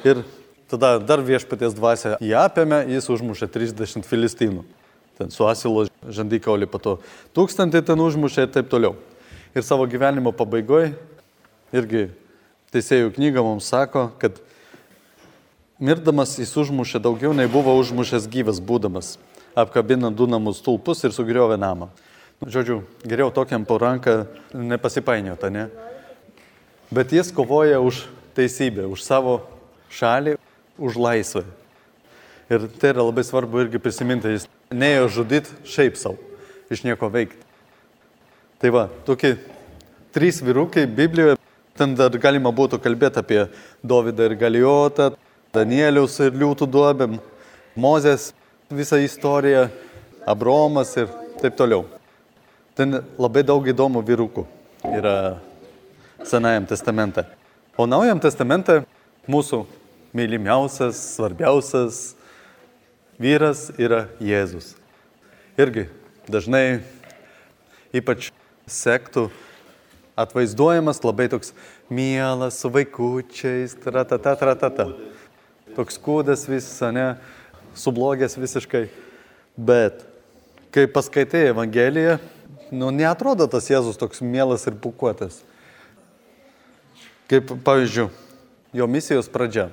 ir 0.07 0.23
tada 0.71 0.99
dar 1.03 1.23
viešpaties 1.25 1.75
dvasia 1.75 2.17
jį 2.23 2.35
apėmė, 2.39 2.85
jis 2.95 3.11
užmušė 3.11 3.51
30 3.51 4.07
filistinų. 4.07 4.65
Ten 5.19 5.33
su 5.35 5.45
asilo 5.45 5.85
žandikaulį 6.09 6.69
po 6.71 6.81
to 6.81 6.97
tūkstantį 7.37 7.83
ten 7.91 8.01
užmušė 8.01 8.47
ir 8.47 8.53
taip 8.55 8.71
toliau. 8.73 8.95
Ir 9.55 9.67
savo 9.67 9.85
gyvenimo 9.91 10.33
pabaigoje 10.33 10.95
irgi 11.75 12.07
teisėjų 12.75 13.11
knyga 13.17 13.43
mums 13.45 13.67
sako, 13.71 14.09
kad 14.23 14.39
mirdamas 15.83 16.37
jis 16.39 16.55
užmušė 16.63 17.03
daugiau 17.03 17.35
nei 17.35 17.51
buvo 17.51 17.75
užmušęs 17.81 18.29
gyvas 18.31 18.61
būdamas, 18.63 19.17
apkabinant 19.59 20.17
du 20.17 20.29
namus 20.31 20.61
stulpus 20.63 21.03
ir 21.05 21.17
sugriovė 21.17 21.59
namą. 21.59 21.91
Žodžiu, 22.41 22.87
geriau 23.05 23.29
tokiam 23.29 23.67
po 23.69 23.77
ranką 23.77 24.25
nepasipainiota, 24.57 25.51
ne? 25.53 25.69
Bet 26.89 27.13
jis 27.13 27.29
kovoja 27.37 27.83
už 27.85 28.07
teisybę, 28.33 28.87
už 28.89 29.05
savo 29.05 29.43
šalį, 29.93 30.39
už 30.81 30.97
laisvę. 30.97 31.45
Ir 32.49 32.65
tai 32.81 32.95
yra 32.95 33.05
labai 33.05 33.27
svarbu 33.29 33.61
irgi 33.67 33.83
prisiminti, 33.85 34.33
jis 34.33 34.49
neėjo 34.73 35.11
žudyti 35.21 35.53
šiaip 35.69 36.01
savo, 36.01 36.17
iš 36.73 36.81
nieko 36.89 37.13
veikti. 37.13 37.45
Tai 38.57 38.73
va, 38.73 38.87
tokie 39.05 39.37
trys 40.17 40.41
vyrukai 40.41 40.89
Biblijoje, 40.89 41.37
ten 41.77 41.93
dar 41.93 42.17
galima 42.17 42.49
būtų 42.57 42.81
kalbėti 42.81 43.21
apie 43.21 43.45
Dovydą 43.85 44.33
ir 44.33 44.41
Galijotą, 44.41 45.13
Danielius 45.53 46.17
ir 46.25 46.33
liūtų 46.33 46.73
duobėm, 46.73 47.21
Mozės 47.77 48.31
visą 48.73 48.97
istoriją, 49.05 49.69
Abromas 50.25 50.97
ir 50.97 51.13
taip 51.45 51.61
toliau. 51.61 52.00
Ten 52.81 53.03
labai 53.21 53.43
daug 53.45 53.67
įdomų 53.69 54.01
vyrukų 54.09 54.47
yra 54.89 55.37
Senajam 56.25 56.65
testamente. 56.65 57.27
O 57.77 57.85
Naujam 57.85 58.17
testamente 58.25 58.79
mūsų 59.29 59.67
mylimiausias, 60.17 60.97
svarbiausias 61.19 61.99
vyras 63.21 63.67
yra 63.77 64.07
Jėzus. 64.17 64.71
Irgi 65.61 65.91
dažnai 66.25 66.81
ypač 67.93 68.31
sektų 68.65 69.27
atvaizduojamas 70.17 71.05
labai 71.05 71.29
toks 71.37 71.53
mielas, 71.93 72.65
su 72.65 72.73
vaikučiais, 72.73 73.77
tratata, 73.85 74.33
tratata. 74.41 74.91
Toks 75.77 76.01
kūdas 76.01 76.49
visas, 76.49 76.81
ne, 76.97 77.11
sublogęs 77.77 78.41
visiškai. 78.41 78.87
Bet 79.61 80.07
kai 80.73 80.89
paskaitai 80.89 81.51
Evangeliją, 81.53 82.17
nu, 82.73 82.91
neatrodo 82.95 83.47
tas 83.51 83.69
Jėzus 83.71 83.99
toks 84.01 84.23
mielas 84.23 84.67
ir 84.71 84.77
pukuotas. 84.79 85.41
Kaip 87.31 87.53
pavyzdžiui, 87.67 88.09
jo 88.75 88.87
misijos 88.91 89.31
pradžia, 89.31 89.69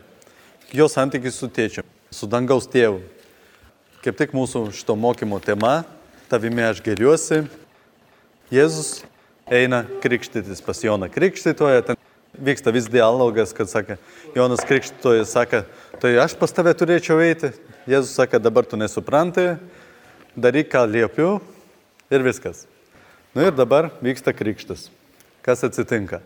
jo 0.74 0.86
santykis 0.92 1.38
su 1.40 1.50
tėčiu, 1.50 1.86
su 2.14 2.30
dangaus 2.30 2.70
tėvu. 2.70 3.02
Kaip 4.06 4.18
tik 4.20 4.34
mūsų 4.38 4.68
šito 4.78 4.96
mokymo 5.00 5.40
tema, 5.44 5.82
tavimi 6.30 6.66
aš 6.68 6.84
geriuosi. 6.86 7.46
Jėzus 8.54 9.02
eina 9.52 9.84
krikštytis 10.04 10.62
pas 10.64 10.84
Joną 10.84 11.10
Krikštytoją, 11.12 11.82
ten 11.84 12.00
vyksta 12.38 12.72
vis 12.72 12.88
dialogas, 12.92 13.54
kad 13.56 13.72
sakė, 13.72 13.98
Jonas 14.36 14.64
Krikštytojas 14.68 15.34
sako, 15.34 15.64
tai 16.02 16.14
aš 16.22 16.38
pas 16.40 16.54
tave 16.54 16.74
turėčiau 16.78 17.20
eiti. 17.24 17.52
Jėzus 17.88 18.16
sako, 18.20 18.40
dabar 18.44 18.68
tu 18.68 18.80
nesupranti, 18.80 19.56
daryk, 20.38 20.72
ką 20.72 20.86
liepiu 20.92 21.38
ir 22.12 22.26
viskas. 22.28 22.68
Nu 23.38 23.44
ir 23.46 23.54
dabar 23.58 23.92
vyksta 24.02 24.34
krikštas. 24.34 24.88
Kas 25.46 25.62
atsitinka? 25.64 26.24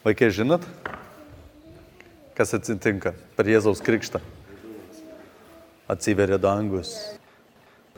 Vaikai 0.00 0.30
žinot, 0.32 0.62
kas 2.32 2.56
atsitinka 2.56 3.12
per 3.36 3.44
Jėzaus 3.52 3.82
krikštą? 3.84 4.22
Atsiveria 5.84 6.40
dangus. 6.40 6.94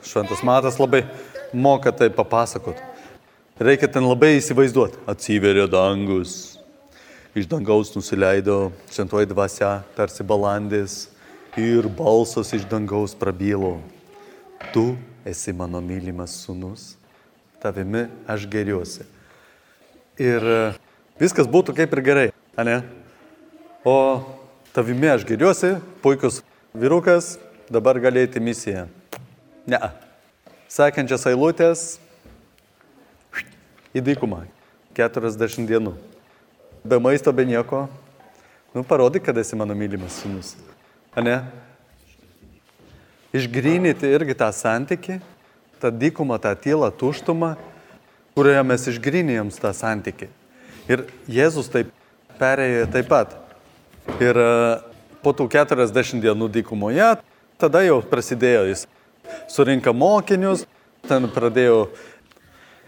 Šventas 0.03 0.43
Matas 0.43 0.81
labai 0.83 1.05
moka 1.55 1.95
tai 1.95 2.11
papasakot. 2.11 2.75
Reikia 3.55 3.87
ten 3.87 4.03
labai 4.03 4.33
įsivaizduoti. 4.41 4.99
Atsiveria 5.07 5.69
dangus. 5.71 6.59
Iš 7.31 7.47
dangaus 7.47 7.95
nusileido 7.95 8.73
šventoji 8.91 9.31
dvasia, 9.31 9.77
tarsi 9.95 10.27
balandis. 10.27 11.05
Ir 11.55 11.87
balsas 11.87 12.51
iš 12.51 12.67
dangaus 12.67 13.15
prabylo. 13.15 13.77
Tu 14.75 14.89
esi 15.23 15.55
mano 15.55 15.79
mylimas 15.79 16.35
sunus 16.43 16.98
tavimi 17.61 18.07
aš 18.27 18.47
geriuosi. 18.51 19.05
Ir 20.19 20.43
e, 20.43 20.59
viskas 21.19 21.47
būtų 21.47 21.75
kaip 21.77 21.93
ir 21.95 22.03
gerai, 22.03 22.27
ne? 22.57 22.81
O 23.87 23.95
tavimi 24.75 25.09
aš 25.11 25.25
geriuosi, 25.27 25.77
puikus 26.03 26.41
vyrukas, 26.75 27.37
dabar 27.71 27.99
galėti 28.01 28.41
misiją. 28.43 28.87
Ne. 29.69 29.79
Sekančias 30.69 31.25
eilutės 31.29 31.97
į 33.95 34.03
dykumą. 34.05 34.43
40 34.97 35.67
dienų. 35.69 35.93
Be 36.83 36.99
maisto, 37.01 37.31
be 37.35 37.45
nieko. 37.47 37.87
Nu, 38.73 38.83
parodyk, 38.85 39.23
kad 39.29 39.37
esi 39.37 39.57
mano 39.57 39.75
mylimas 39.77 40.19
sunus. 40.21 40.53
A 41.15 41.23
ne? 41.23 41.39
Išgrynyti 43.33 44.09
irgi 44.09 44.35
tą 44.37 44.49
santyki 44.53 45.19
tą 45.81 45.91
dykumą, 45.91 46.37
tą 46.41 46.53
tylą, 46.55 46.91
tuštumą, 46.91 47.53
kurioje 48.35 48.63
mes 48.63 48.87
išgrinėjom 48.91 49.51
tą 49.55 49.71
santyki. 49.75 50.29
Ir 50.89 51.05
Jėzus 51.29 51.69
taip 51.71 51.91
perėjo 52.39 52.87
taip 52.93 53.09
pat. 53.11 53.35
Ir 54.23 54.37
e, 54.39 54.51
po 55.21 55.33
tų 55.35 55.49
40 55.51 56.23
dienų 56.23 56.47
dykumoje, 56.59 57.11
tada 57.61 57.83
jau 57.85 57.99
prasidėjo 58.01 58.63
jis. 58.71 58.85
Surinka 59.51 59.93
mokinius, 59.93 60.65
ten 61.05 61.27
pradėjo 61.29 61.89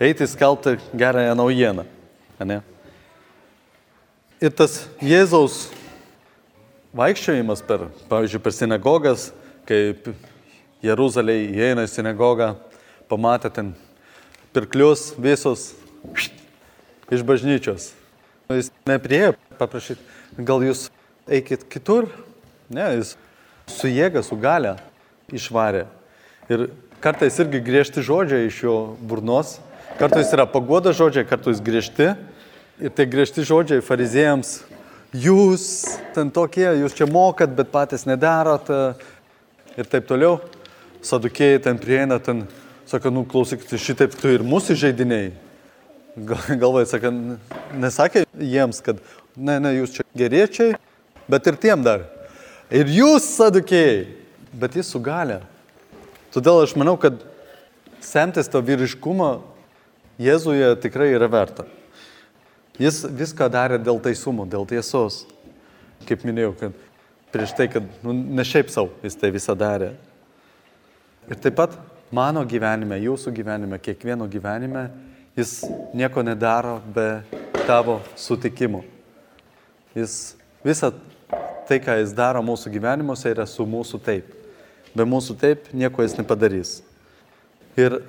eiti 0.02 0.26
skelbti 0.28 0.78
gerąją 0.98 1.36
naujieną. 1.38 1.86
Ne? 2.42 2.62
Ir 4.42 4.50
tas 4.58 4.80
Jėzaus 5.06 5.68
vaikščiojimas 6.98 7.62
per, 7.68 7.86
pavyzdžiui, 8.10 8.42
per 8.42 8.56
sinagogas, 8.56 9.30
kai 9.70 9.94
Jeruzalėje 10.82 11.52
įeina 11.54 11.86
į 11.86 11.92
sinagogą, 11.92 12.56
pamatė 13.12 13.52
ten 13.52 13.74
pirklius 14.56 15.12
visus 15.20 15.72
iš 17.12 17.24
bažnyčios. 17.28 17.92
Jis 18.52 18.72
nepriejo 18.88 19.36
paprašyti, 19.60 20.00
gal 20.44 20.64
jūs 20.64 20.90
eikit 21.32 21.64
kitur? 21.72 22.10
Ne, 22.72 22.88
jis 22.98 23.16
su 23.72 23.92
jėga, 23.92 24.24
su 24.24 24.36
gale 24.40 24.76
išvarė. 25.32 25.86
Ir 26.52 26.70
kartais 27.04 27.38
irgi 27.40 27.62
griežti 27.64 28.04
žodžiai 28.04 28.50
iš 28.50 28.62
jo 28.66 28.76
burnos, 29.08 29.58
kartais 30.00 30.32
yra 30.36 30.48
pagoda 30.50 30.92
žodžiai, 30.96 31.28
kartais 31.28 31.64
griežti. 31.64 32.12
Ir 32.82 32.94
tie 32.98 33.06
griežti 33.06 33.44
žodžiai 33.46 33.84
fariziejams, 33.86 34.56
jūs 35.14 35.66
ten 36.16 36.32
tokie, 36.34 36.66
jūs 36.82 36.96
čia 36.98 37.06
mokat, 37.08 37.52
bet 37.56 37.70
patys 37.72 38.08
nedarot 38.10 38.72
ir 39.78 39.92
taip 39.92 40.08
toliau. 40.10 40.40
Sadukėjai 41.06 41.62
ten 41.66 41.80
prieina, 41.82 42.20
ten 42.22 42.46
Sako, 42.92 43.10
nu 43.10 43.22
klausyk, 43.24 43.62
tai 43.64 43.78
šitaip 43.80 44.12
tu 44.20 44.28
ir 44.28 44.42
mūsų 44.44 44.76
žaidiniai. 44.76 45.30
Galvoju, 46.60 46.90
sakė, 46.92 47.12
nesakė 47.80 48.26
jiems, 48.36 48.82
kad 48.84 48.98
ne, 49.40 49.54
ne, 49.64 49.70
jūs 49.78 49.94
čia 49.96 50.04
geriečiai, 50.20 50.74
bet 51.32 51.46
ir 51.48 51.56
tiem 51.64 51.86
dar. 51.86 52.04
Ir 52.68 52.92
jūs 52.92 53.30
sadukėjai, 53.38 54.02
bet 54.60 54.76
jis 54.76 54.90
sugalė. 54.92 55.38
Todėl 56.36 56.60
aš 56.66 56.74
manau, 56.76 56.98
kad 57.00 57.24
semtis 58.04 58.52
to 58.52 58.60
vyriškumo 58.60 59.30
Jėzuje 60.20 60.74
tikrai 60.84 61.14
yra 61.16 61.32
verta. 61.32 61.64
Jis 62.76 63.06
viską 63.08 63.48
darė 63.56 63.80
dėl 63.80 64.02
teisumo, 64.04 64.44
dėl 64.44 64.68
tiesos. 64.68 65.22
Kaip 66.12 66.28
minėjau, 66.28 66.52
kad 66.60 66.84
prieš 67.32 67.56
tai, 67.56 67.72
kad 67.72 67.88
nu, 68.04 68.12
ne 68.12 68.44
šiaip 68.44 68.68
savo 68.74 68.92
jis 69.00 69.16
tai 69.16 69.32
visą 69.32 69.56
darė. 69.56 69.94
Ir 71.32 71.40
taip 71.40 71.56
pat 71.56 71.80
mano 72.12 72.44
gyvenime, 72.48 73.00
jūsų 73.02 73.32
gyvenime, 73.36 73.80
kiekvieno 73.82 74.28
gyvenime, 74.30 74.90
jis 75.38 75.62
nieko 75.96 76.24
nedaro 76.24 76.80
be 76.94 77.22
tavo 77.66 78.00
sutikimo. 78.20 78.84
Jis 79.96 80.36
visą 80.64 80.92
tai, 81.68 81.80
ką 81.80 81.98
jis 82.02 82.14
daro 82.16 82.44
mūsų 82.44 82.72
gyvenimuose, 82.74 83.32
yra 83.32 83.48
su 83.48 83.66
mūsų 83.68 84.02
taip. 84.04 84.32
Be 84.96 85.08
mūsų 85.08 85.38
taip 85.40 85.70
nieko 85.72 86.04
jis 86.04 86.18
nepadarys. 86.20 86.72
Ir 87.80 88.02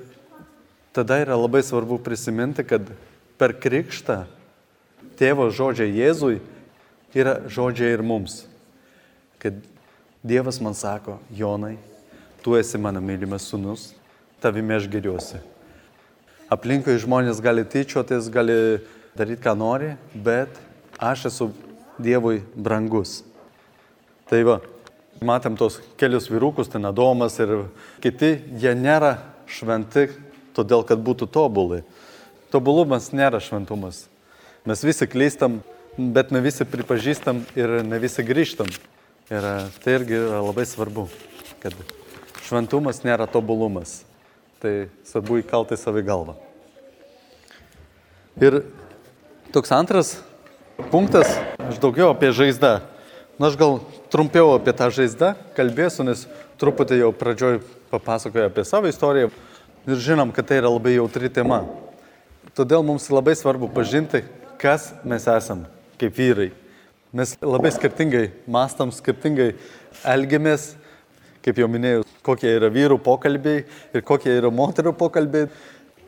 tada 0.94 1.20
yra 1.22 1.38
labai 1.38 1.62
svarbu 1.62 2.00
prisiminti, 2.02 2.66
kad 2.66 2.90
per 3.38 3.54
krikštą 3.54 4.24
tėvo 5.18 5.46
žodžiai 5.54 5.94
Jėzui 5.94 6.40
yra 7.14 7.38
žodžiai 7.46 7.94
ir 7.94 8.02
mums. 8.02 8.42
Kad 9.42 9.62
Dievas 10.22 10.60
man 10.62 10.74
sako, 10.78 11.16
Jonai, 11.34 11.76
tu 12.42 12.56
esi 12.58 12.78
mano 12.78 13.00
mylimas 13.00 13.46
sunus, 13.48 13.92
tavimi 14.42 14.74
aš 14.74 14.88
geriuosi. 14.90 15.38
Aplinkui 16.52 16.98
žmonės 17.00 17.40
gali 17.40 17.64
tyčiotis, 17.64 18.28
gali 18.32 18.82
daryti, 19.16 19.40
ką 19.44 19.54
nori, 19.56 19.94
bet 20.14 20.58
aš 20.98 21.28
esu 21.30 21.52
Dievui 22.02 22.40
brangus. 22.56 23.20
Tai 24.26 24.40
va, 24.48 24.56
matėm 25.22 25.58
tos 25.60 25.76
kelius 26.00 26.26
vyrukus, 26.32 26.70
ten 26.72 26.88
Adomas 26.88 27.36
ir 27.42 27.68
kiti, 28.02 28.34
jie 28.58 28.72
nėra 28.74 29.18
šventi 29.46 30.08
todėl, 30.56 30.82
kad 30.88 31.00
būtų 31.04 31.28
tobulai. 31.32 31.82
Tobulumas 32.52 33.12
nėra 33.14 33.40
šventumas. 33.40 34.06
Mes 34.68 34.82
visi 34.84 35.08
klystam, 35.08 35.60
bet 35.96 36.32
ne 36.32 36.42
visi 36.44 36.66
pripažįstam 36.68 37.44
ir 37.56 37.80
ne 37.86 38.00
visi 38.02 38.24
grįžtam. 38.26 38.68
Ir 39.32 39.48
tai 39.84 39.98
irgi 40.00 40.18
yra 40.18 40.42
labai 40.44 40.66
svarbu, 40.68 41.06
kad 41.62 41.76
šventumas 42.46 43.02
nėra 43.06 43.28
tobulumas. 43.30 44.02
Tai 44.62 44.86
svarbu 45.06 45.40
įkalti 45.42 45.78
savo 45.78 46.02
galvą. 46.06 46.36
Ir 48.38 48.62
toks 49.52 49.72
antras 49.74 50.14
punktas, 50.92 51.28
aš 51.58 51.80
daugiau 51.82 52.12
apie 52.12 52.30
žaizdą. 52.32 52.80
Na, 53.40 53.48
aš 53.50 53.56
gal 53.58 53.80
trumpiau 54.12 54.54
apie 54.54 54.72
tą 54.76 54.86
žaizdą 54.94 55.32
kalbėsiu, 55.56 56.06
nes 56.06 56.26
truputį 56.60 57.00
jau 57.00 57.10
pradžioj 57.16 57.58
papasakoju 57.90 58.46
apie 58.46 58.64
savo 58.68 58.90
istoriją 58.90 59.32
ir 59.88 59.98
žinom, 59.98 60.30
kad 60.32 60.46
tai 60.48 60.60
yra 60.62 60.70
labai 60.70 60.94
jautri 60.94 61.30
tema. 61.32 61.64
Todėl 62.56 62.84
mums 62.86 63.08
labai 63.10 63.34
svarbu 63.38 63.70
pažinti, 63.72 64.22
kas 64.62 64.92
mes 65.04 65.26
esam 65.26 65.64
kaip 66.00 66.14
vyrai. 66.16 66.50
Mes 67.12 67.34
labai 67.42 67.72
skirtingai 67.74 68.30
mastam, 68.48 68.92
skirtingai 68.94 69.52
elgiamės, 70.08 70.72
kaip 71.44 71.58
jau 71.60 71.68
minėjau, 71.68 72.01
kokie 72.26 72.56
yra 72.56 72.70
vyrų 72.72 72.98
pokalbiai 73.02 73.64
ir 73.94 74.04
kokie 74.06 74.34
yra 74.38 74.50
moterų 74.54 74.94
pokalbiai, 74.98 75.48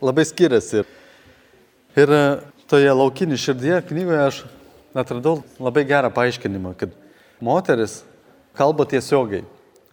labai 0.05 0.27
skiriasi. 0.29 0.85
Ir 1.94 2.14
e, 2.14 2.22
toje 2.70 2.92
laukinį 2.94 3.38
širdie 3.40 3.79
knygoje 3.88 4.20
aš 4.27 4.44
atradau 4.94 5.40
labai 5.62 5.87
gerą 5.88 6.11
paaiškinimą, 6.14 6.77
kad 6.79 6.94
moteris 7.42 8.03
kalba 8.55 8.87
tiesiogiai. 8.90 9.44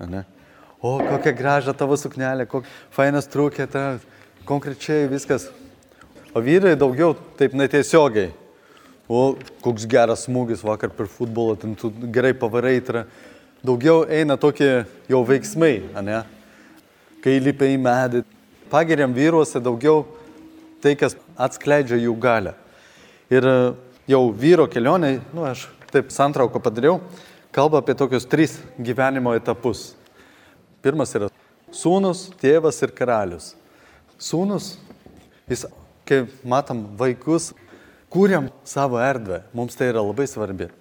Ne? 0.02 0.26
o 0.82 0.98
kokia 0.98 1.34
gražia 1.38 1.74
tavo 1.78 1.96
suknelė, 1.98 2.48
kokia 2.50 2.70
fainas 2.94 3.30
trūkė, 3.30 3.68
ta 3.70 3.84
konkrečiai 4.50 5.10
viskas. 5.12 5.50
O 6.34 6.42
vyrai 6.42 6.74
daugiau 6.80 7.14
taip 7.38 7.54
netiesiogiai. 7.58 8.32
O 9.12 9.36
koks 9.62 9.86
geras 9.92 10.26
smūgis 10.26 10.64
vakar 10.64 10.94
per 10.96 11.10
futbolą, 11.12 11.58
ten 11.60 11.76
tu 11.76 11.92
gerai 12.16 12.32
pavarai, 12.38 12.80
tai 12.82 13.04
daugiau 13.66 14.06
eina 14.10 14.38
tokie 14.38 14.86
jau 15.10 15.22
veiksmai, 15.26 15.82
ne? 16.02 16.22
Kai 17.22 17.38
lipa 17.40 17.68
į 17.70 17.78
medį. 17.82 18.24
Pagiriam 18.72 19.14
vyruose 19.14 19.62
daugiau 19.62 20.06
tai, 20.82 20.96
kas 20.98 21.16
atskleidžia 21.38 22.00
jų 22.02 22.16
galę. 22.22 22.56
Ir 23.32 23.46
e, 23.46 23.56
jau 24.10 24.24
vyro 24.34 24.66
kelionė, 24.72 25.20
nu 25.36 25.46
aš 25.46 25.68
taip 25.92 26.10
santrauką 26.14 26.62
padariau, 26.64 27.02
kalba 27.54 27.82
apie 27.82 27.94
tokius 28.00 28.26
tris 28.26 28.58
gyvenimo 28.80 29.36
etapus. 29.38 29.92
Pirmas 30.82 31.14
yra 31.20 31.30
sūnus, 31.76 32.30
tėvas 32.42 32.82
ir 32.82 32.96
karalius. 32.96 33.54
Sūnus, 34.22 34.74
jis, 35.52 35.68
kai 36.08 36.24
matom 36.48 36.88
vaikus, 36.98 37.52
kūrėm 38.12 38.50
savo 38.68 38.98
erdvę, 39.04 39.44
mums 39.54 39.78
tai 39.78 39.92
yra 39.92 40.02
labai 40.02 40.26
svarbi. 40.32 40.72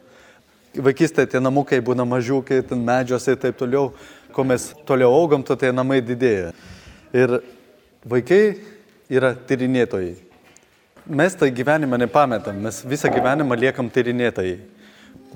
Vaikystėje 0.71 1.33
tie 1.33 1.41
namukai 1.43 1.81
būna 1.83 2.05
mažiukai, 2.07 2.61
ten 2.63 2.83
medžiuose 2.87 3.35
ir 3.35 3.41
taip 3.43 3.57
toliau, 3.59 3.91
kuo 4.35 4.45
mes 4.47 4.69
toliau 4.87 5.15
augam, 5.17 5.43
to 5.43 5.57
tie 5.59 5.73
namai 5.75 5.99
didėja. 6.05 6.53
Ir 7.11 7.41
vaikai 8.07 8.61
yra 9.11 9.33
tyrinėtojai. 9.35 10.15
Mes 11.11 11.35
tai 11.35 11.49
gyvenimą 11.51 11.99
nepametam, 11.99 12.61
mes 12.63 12.85
visą 12.87 13.11
gyvenimą 13.11 13.59
liekam 13.59 13.91
tyrinėtojai. 13.91 14.61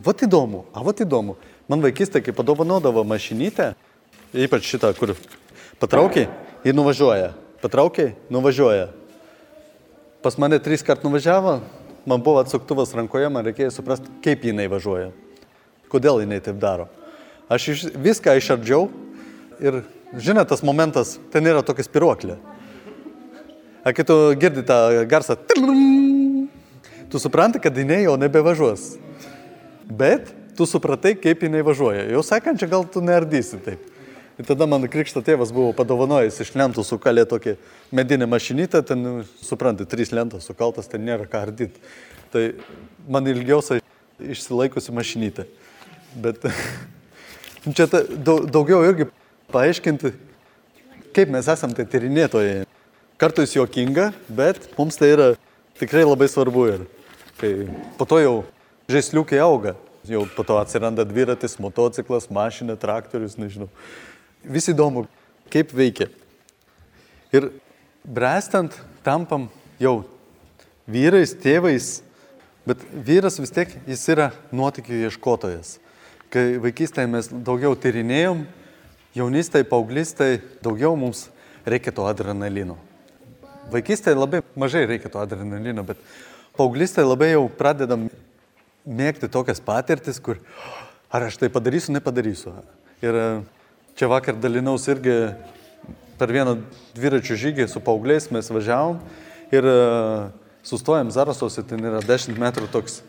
Vat 0.05 0.23
įdomu, 0.23 0.69
a 0.71 0.85
vat 0.87 1.03
įdomu. 1.03 1.35
Man 1.67 1.83
vaikystė, 1.83 2.23
kai 2.23 2.35
padovanodavo 2.37 3.03
mašinytę, 3.09 3.73
Ypač 4.35 4.67
šitą, 4.67 4.89
kur 4.99 5.13
patraukiai, 5.79 6.27
jį 6.67 6.73
nuvažiuoja. 6.75 7.29
Patraukiai, 7.63 8.17
nuvažiuoja. 8.35 8.89
Pas 10.27 10.35
mane 10.43 10.59
trys 10.59 10.83
kart 10.83 11.05
nuvažiavo, 11.07 11.61
man 12.07 12.23
buvo 12.25 12.43
atsuktuvas 12.43 12.95
rankoje, 12.97 13.29
man 13.33 13.47
reikėjo 13.47 13.73
suprasti, 13.75 14.11
kaip 14.25 14.45
jinai 14.45 14.67
važiuoja. 14.73 15.11
Kodėl 15.93 16.23
jinai 16.25 16.41
taip 16.45 16.59
daro. 16.63 16.89
Aš 17.53 17.69
iš, 17.75 17.85
viską 18.01 18.37
išardžiau 18.41 18.89
ir, 19.63 19.83
žinot, 20.17 20.49
tas 20.51 20.65
momentas, 20.67 21.17
ten 21.33 21.47
yra 21.47 21.63
tokia 21.67 21.87
spiruoklė. 21.87 22.39
A, 23.85 23.93
kai 23.93 24.05
tu 24.09 24.17
girdi 24.41 24.65
tą 24.65 25.05
garsą, 25.09 25.37
tu 27.13 27.21
supranti, 27.21 27.61
kad 27.61 27.77
jinai 27.77 28.03
jau 28.07 28.17
nebevažiuos. 28.21 28.95
Bet 29.85 30.33
tu 30.57 30.67
supratai, 30.69 31.13
kaip 31.21 31.45
jinai 31.45 31.61
važiuoja. 31.67 32.07
Jau 32.15 32.23
sekančią 32.25 32.71
gal 32.71 32.87
tu 32.89 33.05
neardysi 33.05 33.61
taip. 33.65 33.94
Ir 34.35 34.47
tada 34.49 34.67
mano 34.67 34.89
krikšto 34.91 35.23
tėvas 35.23 35.53
buvo 35.55 35.71
padovanojęs 35.79 36.41
iš 36.43 36.51
lentų 36.59 36.83
sukalė 36.83 37.23
tokį 37.31 37.55
medinę 37.95 38.27
mašinytę, 38.27 38.81
ten, 38.83 39.23
suprantate, 39.39 39.87
trys 39.91 40.11
lentos 40.11 40.49
sukaltas, 40.49 40.89
ten 40.91 41.05
nėra 41.07 41.29
ką 41.31 41.45
ardyti. 41.47 41.83
Tai 42.35 42.43
man 43.07 43.31
ilgiausiai 43.31 43.83
išsilaikusi 44.19 44.95
mašinytė. 44.95 45.45
Bet 46.19 46.43
čia 47.79 47.87
ta, 47.91 48.01
daugiau 48.27 48.83
irgi 48.89 49.07
paaiškinti, 49.55 50.11
kaip 51.15 51.31
mes 51.31 51.51
esame 51.55 51.79
tai 51.79 51.87
tyrinėtojai. 51.93 52.65
Kartais 53.23 53.55
juokinga, 53.55 54.09
bet 54.27 54.67
mums 54.75 54.99
tai 54.99 55.13
yra 55.13 55.29
tikrai 55.79 56.03
labai 56.03 56.27
svarbu. 56.27 56.65
Ir 56.75 56.83
kai 57.39 57.53
po 58.01 58.09
to 58.11 58.19
jau 58.19 58.35
žaisliukai 58.91 59.39
auga, 59.47 59.77
jau 60.11 60.25
po 60.35 60.43
to 60.43 60.59
atsiranda 60.59 61.07
dviratis, 61.07 61.55
motociklas, 61.63 62.27
mašina, 62.35 62.75
traktorius, 62.75 63.39
nežinau 63.39 63.71
vis 64.45 64.69
įdomu, 64.73 65.07
kaip 65.53 65.73
veikia. 65.75 66.09
Ir 67.35 67.51
brestant 68.05 68.75
tampam 69.05 69.49
jau 69.81 70.05
vyrais, 70.87 71.33
tėvais, 71.41 72.03
bet 72.69 72.83
vyras 73.07 73.41
vis 73.41 73.53
tiek 73.55 73.73
jis 73.89 74.05
yra 74.13 74.31
nuotikių 74.55 75.05
ieškotojas. 75.09 75.79
Kai 76.33 76.57
vaikystėje 76.63 77.11
mes 77.11 77.31
daugiau 77.47 77.77
tyrinėjom, 77.79 78.45
jaunystėje, 79.15 79.69
paauglystėje 79.71 80.43
daugiau 80.65 80.97
mums 80.99 81.29
reikia 81.67 81.95
to 81.95 82.07
adrenalino. 82.09 82.77
Vaikystėje 83.73 84.19
labai 84.19 84.43
mažai 84.59 84.85
reikia 84.89 85.11
to 85.13 85.23
adrenalino, 85.23 85.85
bet 85.87 86.01
paauglystėje 86.59 87.07
labai 87.07 87.33
jau 87.33 87.47
pradedam 87.49 88.09
mėgti 88.85 89.31
tokias 89.33 89.63
patirtis, 89.65 90.21
kur 90.21 90.41
ar 91.15 91.29
aš 91.29 91.39
tai 91.41 91.49
padarysiu, 91.53 91.95
nepadarysiu. 91.95 92.53
Ir 93.05 93.17
Čia 93.95 94.09
vakar 94.11 94.35
dalinaus 94.35 94.89
irgi 94.91 95.13
per 96.19 96.33
vieną 96.35 96.57
dviračių 96.97 97.37
žygį 97.39 97.67
su 97.71 97.79
paaugliais 97.79 98.25
mes 98.35 98.49
važiavom 98.51 98.97
ir 99.55 99.69
e, 99.71 99.75
sustojom 100.67 101.13
Zarasuose, 101.15 101.63
ten 101.63 101.79
yra 101.87 102.01
10 102.03 102.35
metrų 102.43 102.67
toks 102.73 103.05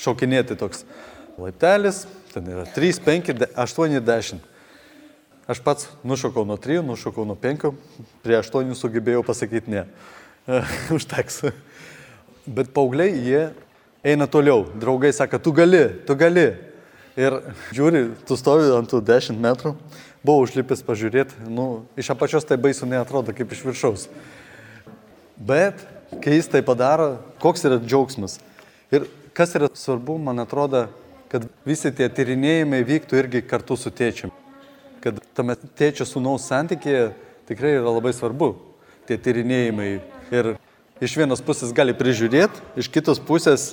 šokinėti 0.00 0.56
toks 0.56 0.86
laiptelis, 1.36 2.06
ten 2.32 2.48
yra 2.48 2.64
3, 2.72 3.02
5, 3.04 3.34
8, 3.52 3.98
10. 4.06 4.40
Aš 5.50 5.60
pats 5.66 5.90
nušokau 6.08 6.46
nuo 6.48 6.56
3, 6.56 6.80
nušokau 6.86 7.28
nuo 7.28 7.36
5, 7.36 7.68
prie 8.24 8.38
8 8.40 8.72
sugebėjau 8.80 9.26
pasakyti 9.28 9.76
ne. 9.76 9.84
Užteks. 10.96 11.42
Bet 12.48 12.72
paaugliai, 12.72 13.12
jie 13.12 13.44
eina 14.08 14.24
toliau. 14.24 14.64
Draugai 14.80 15.12
sako, 15.12 15.36
tu 15.36 15.52
gali, 15.52 15.84
tu 16.08 16.16
gali. 16.16 16.48
Ir 17.18 17.40
žiūri, 17.74 18.04
tu 18.28 18.36
stovi 18.38 18.68
ant 18.74 18.86
tų 18.90 19.00
10 19.02 19.38
metrų, 19.42 19.74
buvau 20.22 20.44
užlipęs 20.44 20.84
pažiūrėti, 20.86 21.40
nu, 21.50 21.86
iš 21.98 22.12
apačios 22.14 22.46
tai 22.46 22.58
baisu 22.60 22.86
neatrodo 22.86 23.34
kaip 23.34 23.50
iš 23.50 23.64
viršaus. 23.66 24.06
Bet 25.36 25.82
kai 26.22 26.36
jis 26.38 26.50
tai 26.50 26.62
padaro, 26.66 27.16
koks 27.42 27.66
yra 27.66 27.80
džiaugsmas. 27.82 28.38
Ir 28.94 29.06
kas 29.36 29.54
yra 29.58 29.70
svarbu, 29.74 30.18
man 30.22 30.42
atrodo, 30.42 30.86
kad 31.30 31.46
visi 31.66 31.92
tie 31.94 32.08
tyrinėjimai 32.10 32.82
vyktų 32.86 33.20
irgi 33.20 33.44
kartu 33.46 33.78
su 33.78 33.92
tėčiu. 33.94 34.32
Kad 35.00 35.20
tame 35.34 35.54
tėčio 35.78 36.06
sūnaus 36.06 36.48
santykėje 36.50 37.12
tikrai 37.48 37.76
yra 37.78 37.94
labai 37.94 38.12
svarbu 38.14 38.52
tie 39.08 39.18
tyrinėjimai. 39.18 39.92
Ir 40.34 40.54
iš 41.02 41.14
vienos 41.18 41.42
pusės 41.42 41.72
gali 41.74 41.94
prižiūrėti, 41.96 42.66
iš 42.78 42.90
kitos 42.92 43.22
pusės 43.22 43.72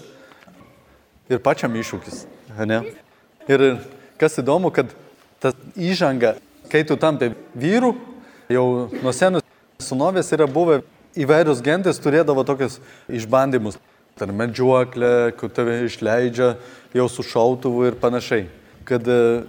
ir 1.30 1.42
pačiam 1.44 1.76
iššūkis. 1.78 2.24
Ne? 2.66 2.82
Ir 3.48 3.80
kas 4.20 4.38
įdomu, 4.42 4.72
kad 4.76 4.92
ta 5.40 5.54
įžanga, 5.80 6.36
kai 6.72 6.84
tu 6.88 6.98
tampi 7.00 7.32
vyru, 7.56 7.94
jau 8.52 8.66
nuo 9.02 9.14
senų 9.16 9.44
sunovės 9.84 10.32
yra 10.36 10.48
buvę 10.50 10.82
įvairios 11.18 11.62
gentis 11.64 12.02
turėdavo 12.02 12.44
tokius 12.48 12.80
išbandymus. 13.08 13.80
Ar 14.18 14.32
medžioklė, 14.34 15.36
kur 15.38 15.52
tave 15.54 15.76
išleidžia 15.86 16.56
jau 16.98 17.06
su 17.06 17.22
šautuvu 17.22 17.84
ir 17.86 17.98
panašiai. 18.02 18.48
Kad 18.88 19.06
e, 19.06 19.44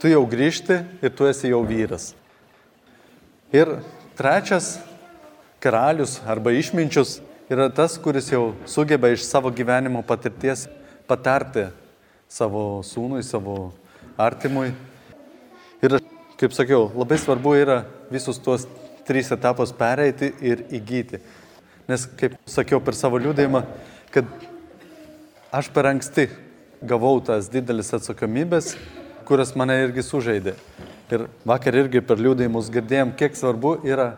tu 0.00 0.08
jau 0.08 0.22
grįžti 0.24 0.78
ir 1.04 1.12
tu 1.12 1.28
esi 1.28 1.50
jau 1.50 1.60
vyras. 1.68 2.14
Ir 3.52 3.68
trečias 4.16 4.78
karalius 5.60 6.16
arba 6.24 6.54
išminčius 6.56 7.18
yra 7.52 7.68
tas, 7.68 7.98
kuris 8.00 8.30
jau 8.32 8.54
sugeba 8.64 9.12
iš 9.12 9.26
savo 9.28 9.52
gyvenimo 9.52 10.00
patirties 10.08 10.64
patarti 11.04 11.68
savo 12.28 12.82
sūnui, 12.86 13.22
savo 13.22 13.72
artimui. 14.20 14.72
Ir, 15.84 15.98
kaip 16.40 16.54
sakiau, 16.56 16.88
labai 16.94 17.18
svarbu 17.20 17.54
yra 17.58 17.82
visus 18.12 18.40
tuos 18.42 18.66
trys 19.04 19.30
etapus 19.34 19.72
pereiti 19.76 20.32
ir 20.42 20.64
įgyti. 20.72 21.20
Nes, 21.88 22.06
kaip 22.18 22.38
sakiau 22.48 22.80
per 22.80 22.96
savo 22.96 23.20
liūdėjimą, 23.20 23.60
kad 24.14 24.28
aš 25.52 25.68
per 25.74 25.90
anksti 25.90 26.28
gavau 26.84 27.18
tas 27.24 27.50
didelis 27.52 27.92
atsakomybės, 27.96 28.74
kurias 29.28 29.54
mane 29.56 29.76
irgi 29.84 30.04
sužaidė. 30.04 30.54
Ir 31.12 31.26
vakar 31.46 31.76
irgi 31.76 32.00
per 32.04 32.20
liūdėjimus 32.20 32.70
girdėjom, 32.72 33.12
kiek 33.18 33.36
svarbu 33.36 33.76
yra, 33.86 34.14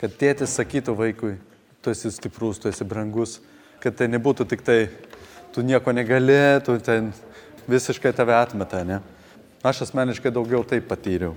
kad 0.00 0.14
tėtis 0.18 0.54
sakytų 0.56 0.94
vaikui, 0.98 1.34
tu 1.82 1.90
esi 1.92 2.12
stiprus, 2.14 2.60
tu 2.62 2.70
esi 2.70 2.86
brangus, 2.86 3.40
kad 3.82 3.96
tai 3.98 4.06
nebūtų 4.12 4.46
tik 4.48 4.62
tai, 4.64 4.78
tu 5.54 5.64
nieko 5.66 5.92
negali, 5.92 6.38
tu 6.64 6.78
ten 6.84 7.10
visiškai 7.70 8.12
tave 8.16 8.34
atmeta, 8.36 8.82
ne? 8.84 9.00
Aš 9.64 9.84
asmeniškai 9.86 10.32
daugiau 10.32 10.64
taip 10.66 10.88
patyriau. 10.88 11.34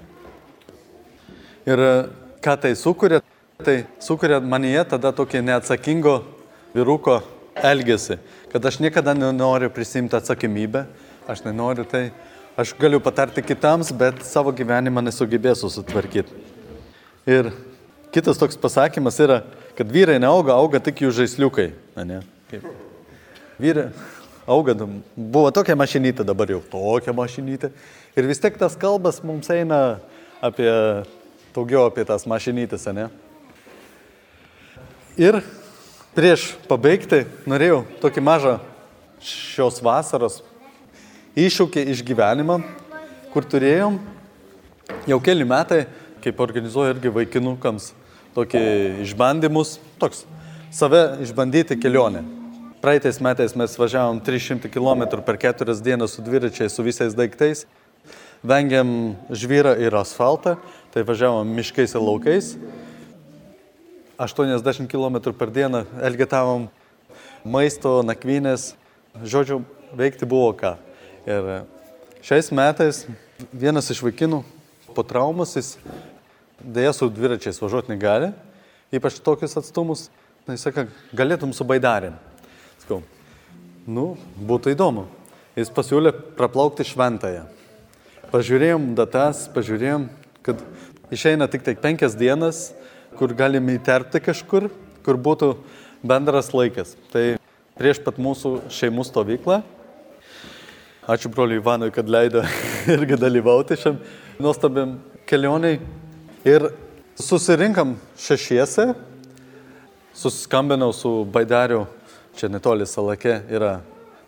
Ir 1.67 1.79
e, 1.79 1.93
ką 2.43 2.55
tai 2.59 2.73
sukuria? 2.79 3.21
Tai 3.63 3.77
sukuria 4.03 4.39
manyje 4.43 4.83
tada 4.95 5.13
tokį 5.15 5.43
neatsakingo 5.45 6.17
vyruko 6.73 7.21
elgesį, 7.55 8.17
kad 8.51 8.65
aš 8.65 8.79
niekada 8.83 9.13
nenoriu 9.15 9.69
prisimti 9.71 10.17
atsakomybę, 10.17 10.85
aš 11.29 11.43
nenoriu 11.45 11.85
tai, 11.87 12.07
aš 12.59 12.73
galiu 12.79 12.99
patarti 13.03 13.43
kitams, 13.45 13.93
bet 13.95 14.23
savo 14.25 14.51
gyvenimą 14.55 15.03
nesugebėsiu 15.05 15.69
sutvarkyti. 15.71 16.33
Ir 17.29 17.53
kitas 18.13 18.41
toks 18.41 18.59
pasakymas 18.59 19.19
yra, 19.23 19.43
kad 19.77 19.91
vyrai 19.91 20.19
neauga, 20.21 20.57
auga 20.57 20.81
tik 20.83 21.05
jų 21.05 21.13
žaisliukai. 21.21 21.69
Ne? 22.03 22.19
Kaip? 22.51 22.65
Vyrai, 23.61 23.87
auga, 24.47 24.75
buvo 25.15 25.51
tokia 25.55 25.75
mašinytė, 25.79 26.25
dabar 26.27 26.51
jau 26.51 26.61
tokia 26.71 27.13
mašinytė. 27.15 27.71
Ir 28.17 28.27
vis 28.29 28.41
tiek 28.41 28.57
tas 28.59 28.75
kalbas 28.79 29.21
mums 29.23 29.49
eina 29.53 29.99
apie, 30.43 30.69
daugiau 31.55 31.87
apie 31.87 32.05
tas 32.07 32.27
mašinytės, 32.29 32.87
ne? 32.93 33.07
Ir 35.17 35.39
prieš 36.17 36.51
pabaigti 36.67 37.23
norėjau 37.49 37.83
tokį 38.01 38.23
mažą 38.25 38.57
šios 39.23 39.79
vasaros 39.85 40.41
iššūkį 41.39 41.87
iš 41.93 42.03
gyvenimą, 42.05 42.59
kur 43.33 43.45
turėjom 43.49 43.97
jau 45.09 45.19
keli 45.23 45.47
metai, 45.47 45.85
kaip 46.23 46.39
organizuoju 46.43 46.95
irgi 46.95 47.13
vaikinukams 47.13 47.91
tokį 48.35 48.63
išbandymus, 49.05 49.77
toks 50.01 50.23
save 50.73 51.03
išbandyti 51.25 51.77
kelionę. 51.81 52.42
Praeitais 52.83 53.15
metais 53.23 53.53
mes 53.55 53.77
važiavom 53.79 54.17
300 54.19 54.67
km 54.67 55.05
per 55.23 55.37
keturias 55.39 55.79
dienas 55.79 56.17
su 56.17 56.21
dviračiais, 56.21 56.73
su 56.75 56.83
visais 56.83 57.13
daiktais. 57.15 57.61
Vengiam 58.43 59.15
žvyrą 59.31 59.77
ir 59.79 59.95
asfaltą, 59.95 60.57
tai 60.91 61.05
važiavom 61.07 61.47
miškais 61.47 61.95
ir 61.95 62.03
laukais. 62.03 62.49
80 64.19 64.91
km 64.91 65.31
per 65.31 65.53
dieną 65.55 65.85
elgetavom 66.09 66.65
maisto, 67.47 68.01
nakvynės. 68.03 68.73
Žodžiu, 69.23 69.61
veikti 69.95 70.27
buvo 70.27 70.51
ką. 70.51 70.73
Ir 71.23 71.49
šiais 72.19 72.51
metais 72.51 73.05
vienas 73.55 73.87
iš 73.95 74.03
vaikinų 74.03 74.41
po 74.91 75.07
traumas 75.07 75.55
jis 75.55 75.77
dėja 76.59 76.91
su 76.99 77.07
dviračiais 77.07 77.63
važiuoti 77.63 77.95
negali, 77.95 78.33
ypač 78.91 79.23
tokius 79.23 79.55
atstumus. 79.63 80.09
Jis 80.51 80.67
sako, 80.67 80.89
galėtum 81.15 81.55
su 81.55 81.63
baidarin. 81.63 82.19
Skau, 82.83 82.97
nu, 83.87 84.17
būtų 84.43 84.73
įdomu. 84.73 85.05
Jis 85.55 85.69
pasiūlė 85.71 86.11
praplaukti 86.35 86.83
šventąją. 86.83 87.45
Pažiūrėjom 88.27 88.89
datas, 88.97 89.45
pažiūrėjom, 89.53 90.09
kad 90.43 90.59
išeina 91.15 91.47
tik 91.47 91.63
tai 91.63 91.77
penkias 91.79 92.17
dienas, 92.19 92.73
kur 93.15 93.31
galime 93.39 93.77
įterpti 93.77 94.19
kažkur, 94.25 94.67
kur 95.05 95.21
būtų 95.29 95.53
bendras 96.03 96.51
laikas. 96.51 96.97
Tai 97.13 97.23
prieš 97.79 98.03
pat 98.03 98.19
mūsų 98.19 98.57
šeimų 98.73 99.07
stovyklą. 99.07 99.61
Ačiū 101.07 101.31
broliui 101.31 101.63
Ivanui, 101.63 101.91
kad 101.95 102.11
leido 102.11 102.43
irgi 102.97 103.15
dalyvauti 103.21 103.79
šiam 103.79 104.03
nuostabiam 104.43 104.97
kelioniai. 105.29 105.79
Ir 106.43 106.67
susirinkam 107.15 107.95
šešiese, 108.19 108.91
susiskambinau 110.19 110.91
su 110.91 111.21
Baidariu 111.31 111.85
čia 112.37 112.49
netoli 112.51 112.85
Salake 112.89 113.41
yra 113.51 113.77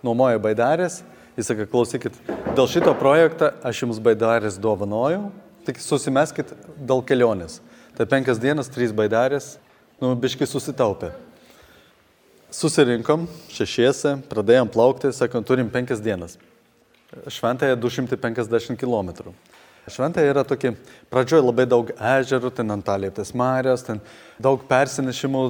nuomoja 0.06 0.40
baidarės. 0.42 1.02
Jis 1.36 1.50
sakė, 1.50 1.66
klausykit, 1.68 2.16
dėl 2.56 2.68
šito 2.72 2.94
projekto 2.96 3.50
aš 3.66 3.82
jums 3.84 4.00
baidarės 4.00 4.56
dovanoju, 4.62 5.28
tik 5.68 5.82
susimeskit 5.84 6.54
dėl 6.80 7.04
kelionės. 7.04 7.60
Tai 7.96 8.08
penkias 8.12 8.40
dienas, 8.40 8.72
trys 8.72 8.94
baidarės, 8.96 9.56
nu, 10.00 10.14
biški 10.20 10.48
susitaupė. 10.48 11.12
Susirinkom 12.56 13.26
šešiese, 13.52 14.16
pradėjom 14.32 14.72
plaukti, 14.72 15.12
sakom, 15.16 15.44
turim 15.44 15.68
penkias 15.74 16.00
dienas. 16.04 16.38
Šventąją 17.28 17.76
250 17.84 18.80
km. 18.80 19.34
Šventąją 19.92 20.32
yra 20.32 20.44
tokie, 20.48 20.72
pradžioje 21.12 21.44
labai 21.46 21.68
daug 21.70 21.92
ežerų, 21.94 22.50
ten 22.56 22.74
Antalietės 22.74 23.36
Marės, 23.38 23.84
ten 23.86 24.00
daug 24.42 24.64
persinešimų, 24.70 25.44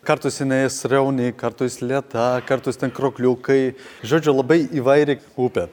Kartais 0.00 0.38
jinai 0.40 0.62
srauni, 0.72 1.28
kartais 1.36 1.74
lėta, 1.84 2.40
kartais 2.48 2.78
ten 2.80 2.88
krokliukai. 2.88 3.74
Žodžiu, 4.00 4.32
labai 4.38 4.62
įvairi 4.72 5.18
upė. 5.36 5.66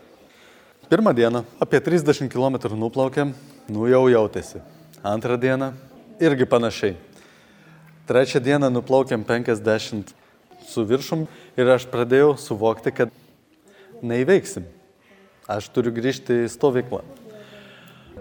Pirmą 0.91 1.13
dieną 1.15 1.45
apie 1.63 1.79
30 1.79 2.27
km 2.27 2.57
nuplaukėm, 2.75 3.31
nu 3.71 3.87
jau 3.87 4.01
jautėsi. 4.11 4.59
Antrą 4.99 5.37
dieną 5.39 5.69
irgi 6.19 6.43
panašiai. 6.43 6.97
Trečią 8.07 8.41
dieną 8.43 8.67
nuplaukėm 8.75 9.23
50 9.23 10.11
su 10.67 10.83
viršum 10.83 11.23
ir 11.55 11.71
aš 11.71 11.87
pradėjau 11.87 12.33
suvokti, 12.35 12.91
kad 12.91 13.13
neįveiksim. 14.03 14.67
Aš 15.47 15.69
turiu 15.71 15.95
grįžti 15.95 16.43
į 16.43 16.49
stovyklą. 16.51 16.99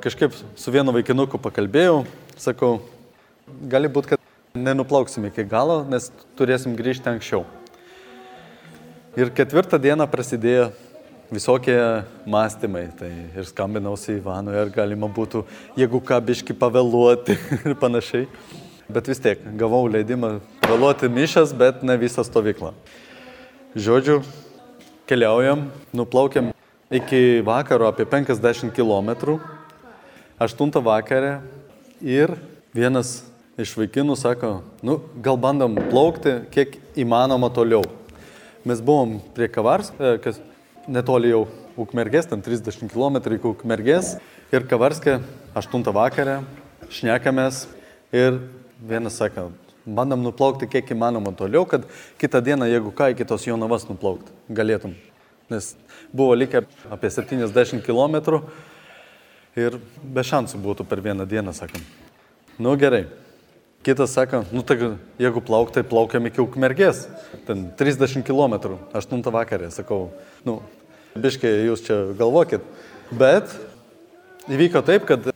Kažkaip 0.06 0.38
su 0.38 0.70
vienu 0.70 0.94
vaikinuku 0.94 1.42
pakalbėjau, 1.42 2.04
sakau, 2.38 2.76
gali 3.66 3.90
būti, 3.90 4.14
kad 4.14 4.15
nenuplauksim 4.56 5.28
iki 5.28 5.44
galo, 5.48 5.82
nes 5.88 6.10
turėsim 6.38 6.74
grįžti 6.78 7.10
anksčiau. 7.12 7.44
Ir 9.16 9.30
ketvirtą 9.32 9.78
dieną 9.80 10.04
prasidėjo 10.12 10.70
visokie 11.30 11.78
mąstymai. 12.26 12.88
Tai 12.98 13.10
ir 13.36 13.46
skambinausi 13.48 14.18
Ivanui, 14.18 14.56
ar 14.60 14.70
galima 14.72 15.08
būtų, 15.08 15.44
jeigu 15.78 16.00
ką 16.04 16.20
biški 16.28 16.56
pavėluoti 16.58 17.36
ir 17.66 17.76
panašiai. 17.80 18.28
Bet 18.86 19.08
vis 19.10 19.18
tiek 19.18 19.40
gavau 19.58 19.86
leidimą 19.90 20.36
vėluoti 20.66 21.10
mišas, 21.10 21.54
bet 21.56 21.82
ne 21.82 21.96
visą 21.98 22.22
stovyklą. 22.26 22.70
Žodžiu, 23.74 24.20
keliaujam, 25.10 25.66
nuplaukiam 25.96 26.52
iki 26.90 27.42
vakaro 27.46 27.88
apie 27.90 28.06
50 28.06 28.70
km. 28.76 29.40
8 30.38 30.82
vakarė 30.84 31.40
ir 32.04 32.36
vienas 32.76 33.22
iš 33.60 33.72
vaikinų 33.76 34.16
sako, 34.20 34.60
nu, 34.84 34.98
gal 35.24 35.38
bandom 35.40 35.78
plaukti 35.88 36.34
kiek 36.52 36.76
įmanoma 36.98 37.48
toliau. 37.54 37.84
Mes 38.66 38.82
buvom 38.84 39.16
prie 39.36 39.48
Kavars, 39.52 39.92
e, 39.96 40.16
kas 40.20 40.40
netoli 40.88 41.32
jau 41.32 41.46
Ukmergės, 41.76 42.28
ten 42.28 42.42
30 42.44 42.88
km 42.92 43.18
iki 43.36 43.48
Ukmergės 43.48 44.16
ir 44.52 44.66
Kavarskė 44.68 45.18
8 45.56 45.92
vakarę, 45.92 46.38
šnekamės 46.92 47.66
ir 48.12 48.40
vienas 48.80 49.18
sako, 49.20 49.50
bandom 49.86 50.24
nuplaukti 50.24 50.68
kiek 50.68 50.92
įmanoma 50.92 51.32
toliau, 51.36 51.64
kad 51.68 51.84
kitą 52.20 52.40
dieną, 52.44 52.68
jeigu 52.68 52.92
ką, 52.92 53.12
iki 53.12 53.24
tos 53.28 53.46
Jonavas 53.48 53.88
nuplaukti 53.88 54.32
galėtum. 54.52 54.96
Nes 55.48 55.74
buvo 56.12 56.34
likę 56.34 56.64
apie 56.90 57.08
70 57.12 57.84
km 57.86 58.40
ir 59.56 59.78
be 60.02 60.24
šansų 60.26 60.60
būtų 60.60 60.84
per 60.88 61.00
vieną 61.00 61.24
dieną, 61.28 61.54
sakom. 61.56 61.80
Nu 62.58 62.74
gerai. 62.76 63.06
Kitas 63.86 64.10
sako, 64.10 64.40
nu 64.50 64.64
tai 64.66 64.98
jeigu 65.14 65.38
plauk, 65.38 65.70
tai 65.70 65.84
plaukiam 65.86 66.24
iki 66.26 66.40
Ukmergės. 66.42 67.04
Ten 67.46 67.68
30 67.78 68.24
km, 68.26 68.56
8 68.90 69.20
vakarė, 69.30 69.68
sakau. 69.70 70.08
Nu, 70.42 70.56
biškai 71.14 71.52
jūs 71.68 71.84
čia 71.86 72.00
galvokit. 72.18 72.64
Bet 73.14 73.52
įvyko 74.50 74.82
taip, 74.82 75.06
kad 75.06 75.28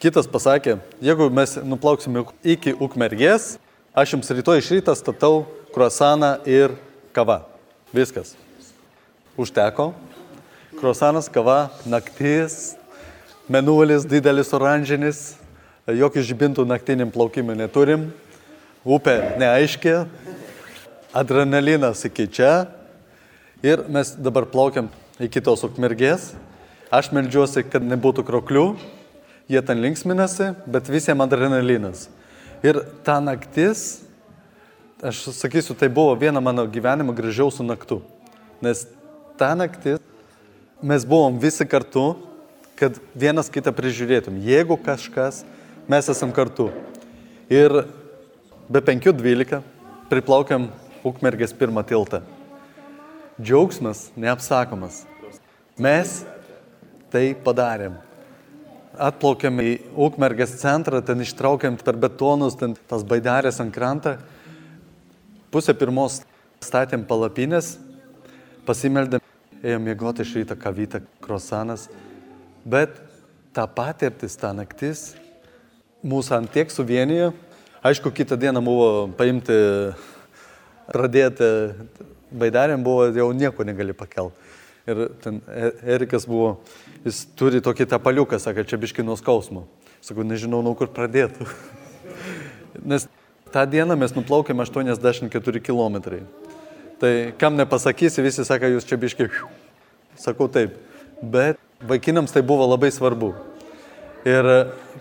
kitas 0.00 0.30
pasakė, 0.32 0.78
jeigu 1.04 1.26
mes 1.28 1.58
nuplauksime 1.60 2.22
iki 2.40 2.72
Ukmergės, 2.80 3.58
aš 3.92 4.14
jums 4.16 4.32
rytoj 4.38 4.62
iš 4.62 4.70
ryto 4.78 4.94
statau 4.96 5.42
kruasaną 5.74 6.38
ir 6.48 6.72
kava. 7.12 7.42
Viskas. 7.92 8.32
Užteko. 9.36 9.90
Kruasanas, 10.80 11.28
kava, 11.28 11.66
naktis, 11.84 12.78
menulis 13.44 14.08
didelis 14.08 14.56
oranžinis, 14.56 15.34
jokių 15.96 16.22
žibintų 16.26 16.64
naktiniam 16.68 17.10
plaukimui 17.12 17.56
neturim, 17.58 18.08
upė 18.84 19.16
neaiški, 19.40 19.94
adrenalinas 21.16 22.04
iki 22.06 22.28
čia 22.30 22.52
ir 23.62 23.82
mes 23.90 24.14
dabar 24.16 24.46
plaukiam 24.48 24.88
iki 25.20 25.42
tos 25.44 25.64
ukmergės. 25.66 26.32
Aš 26.90 27.12
melžiuosi, 27.14 27.62
kad 27.70 27.84
nebūtų 27.86 28.24
kroklių, 28.26 28.64
jie 29.50 29.60
ten 29.62 29.78
linksminasi, 29.82 30.54
bet 30.66 30.88
visiems 30.90 31.22
adrenalinas. 31.22 32.08
Ir 32.66 32.80
ta 33.06 33.20
naktis, 33.22 34.00
aš 34.98 35.28
sakysiu, 35.36 35.76
tai 35.78 35.88
buvo 35.92 36.16
viena 36.18 36.42
mano 36.42 36.66
gyvenimo 36.66 37.14
gražiausių 37.14 37.68
naktų. 37.68 38.00
Nes 38.64 38.84
ta 39.38 39.52
naktis 39.54 40.02
mes 40.82 41.06
buvom 41.06 41.38
visi 41.40 41.64
kartu, 41.68 42.16
kad 42.80 42.96
vienas 43.14 43.52
kitą 43.52 43.72
prižiūrėtum. 43.76 44.40
Jeigu 44.40 44.78
kažkas, 44.80 45.44
mes 45.90 46.08
esam 46.08 46.30
kartu. 46.30 46.68
Ir 47.50 47.72
be 48.70 48.80
5.12 48.86 49.58
priplaukiam 50.10 50.68
Ukmergės 51.00 51.54
pirmą 51.56 51.82
tiltą. 51.88 52.20
Džiaugsmas 53.40 54.10
neapsakomas. 54.20 55.00
Mes 55.80 56.20
tai 57.10 57.32
padarėm. 57.46 57.96
Atplaukėm 59.00 59.62
į 59.64 59.72
Ukmergės 60.06 60.52
centrą, 60.60 61.00
ten 61.02 61.24
ištraukėm 61.24 61.78
per 61.80 61.96
betonus, 61.98 62.58
ten 62.60 62.76
tas 62.90 63.02
baidarės 63.06 63.58
ant 63.64 63.72
krantą. 63.74 64.18
Pusę 65.50 65.74
pirmos 65.74 66.20
statėm 66.62 67.06
palapinės, 67.08 67.72
pasimeldėm, 68.68 69.24
ėjom 69.64 69.88
mėgoti 69.88 70.22
iš 70.22 70.36
ryto 70.36 70.58
kavytą, 70.60 71.00
krosanas. 71.24 71.88
Bet 72.62 73.00
ta 73.56 73.64
patirtis, 73.66 74.36
ta 74.38 74.52
naktis 74.54 75.08
mūsų 76.06 76.36
ant 76.38 76.52
tiek 76.52 76.70
suvienijo. 76.72 77.32
Aišku, 77.84 78.12
kitą 78.12 78.36
dieną 78.40 78.60
buvo 78.64 78.88
paimti, 79.16 79.56
pradėti 80.90 81.48
baidarėm, 82.30 82.82
buvo 82.84 83.08
jau 83.08 83.30
nieko 83.36 83.64
negali 83.64 83.96
pakelti. 83.96 84.48
Ir 84.88 85.06
ten 85.22 85.38
Erikas 85.84 86.26
buvo, 86.28 86.58
jis 87.04 87.22
turi 87.38 87.60
tokį 87.64 87.86
tapaliuką, 87.92 88.40
sakė, 88.40 88.64
čia 88.68 88.78
biški 88.80 89.04
nuo 89.06 89.16
skausmo. 89.18 89.66
Sakau, 90.04 90.24
nežinau, 90.26 90.62
nuo 90.64 90.74
kur 90.76 90.88
pradėtų. 90.92 91.46
Nes 92.90 93.06
tą 93.52 93.66
dieną 93.68 93.96
mes 94.00 94.14
nuplaukėme 94.16 94.64
84 94.64 95.62
km. 95.64 96.00
Tai 97.00 97.12
kam 97.40 97.56
nepasakysi, 97.60 98.24
visi 98.24 98.44
sako, 98.44 98.72
jūs 98.74 98.88
čia 98.88 98.98
biški. 99.00 99.28
Sakau 100.20 100.48
taip. 100.52 100.76
Bet 101.20 101.60
vaikinams 101.84 102.32
tai 102.32 102.42
buvo 102.44 102.66
labai 102.68 102.90
svarbu. 102.92 103.34
Ir 104.24 104.44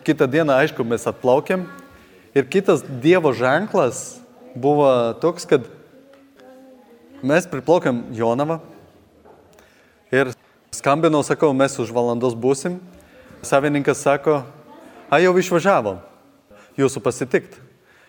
kitą 0.08 0.30
dieną, 0.32 0.56
aišku, 0.64 0.86
mes 0.88 1.04
atplaukėm. 1.10 1.66
Ir 2.32 2.46
kitas 2.48 2.86
Dievo 3.04 3.34
ženklas 3.36 4.22
buvo 4.56 4.88
toks, 5.20 5.44
kad 5.50 5.66
mes 7.20 7.48
priplaukėm 7.52 8.06
Jonavą. 8.16 8.62
Ir 10.16 10.32
skambinau, 10.72 11.20
sakau, 11.28 11.52
mes 11.52 11.76
už 11.84 11.92
valandos 11.92 12.38
būsim. 12.38 12.78
Savininkas 13.44 14.00
sako, 14.06 14.44
a 15.12 15.20
jau 15.20 15.34
išvažiavo 15.36 15.98
jūsų 16.80 17.04
pasitikt. 17.04 17.58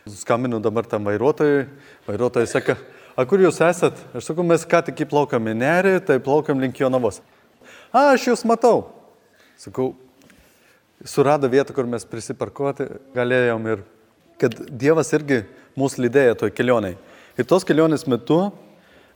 Skambinu 0.06 0.60
dabar 0.62 0.86
tam 0.86 1.10
vairuotojui. 1.10 1.66
Vairuotojas 2.06 2.54
sako, 2.54 2.76
a 3.18 3.26
kur 3.26 3.42
jūs 3.42 3.58
esat? 3.66 3.98
Aš 4.14 4.30
sakau, 4.30 4.46
mes 4.46 4.62
ką 4.62 4.84
tik 4.86 5.02
įplaukėm 5.08 5.50
į 5.50 5.56
nerį, 5.58 5.96
tai 6.06 6.20
plaukėm 6.22 6.62
link 6.62 6.78
Jonavos. 6.78 7.18
A, 7.90 8.12
aš 8.12 8.30
jūs 8.30 8.46
matau. 8.46 8.92
Sakau, 9.58 9.90
surado 11.04 11.48
vietą, 11.48 11.74
kur 11.74 11.88
mes 11.88 12.04
prisiparkuoti 12.04 12.86
galėjom 13.14 13.68
ir 13.72 13.84
kad 14.40 14.56
Dievas 14.68 15.12
irgi 15.16 15.42
mūsų 15.78 16.06
lydėjo 16.06 16.36
toj 16.42 16.52
kelioniai. 16.56 16.96
Ir 17.38 17.46
tos 17.48 17.64
kelionės 17.64 18.06
metu, 18.08 18.50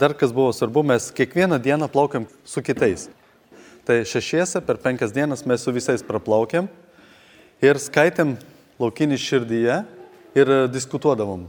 dar 0.01 0.15
kas 0.17 0.33
buvo 0.33 0.53
svarbu, 0.55 0.85
mes 0.87 1.11
kiekvieną 1.15 1.59
dieną 1.63 1.89
plaukiam 1.93 2.29
su 2.45 2.63
kitais. 2.65 3.09
Tai 3.85 4.01
šešiese 4.09 4.63
per 4.65 4.79
penkias 4.81 5.13
dienas 5.13 5.45
mes 5.45 5.61
su 5.61 5.73
visais 5.75 6.05
praplaukėm 6.05 6.71
ir 7.65 7.81
skaitėm 7.81 8.37
laukinį 8.81 9.19
širdyje 9.21 9.83
ir 10.41 10.53
diskutuodavom. 10.73 11.45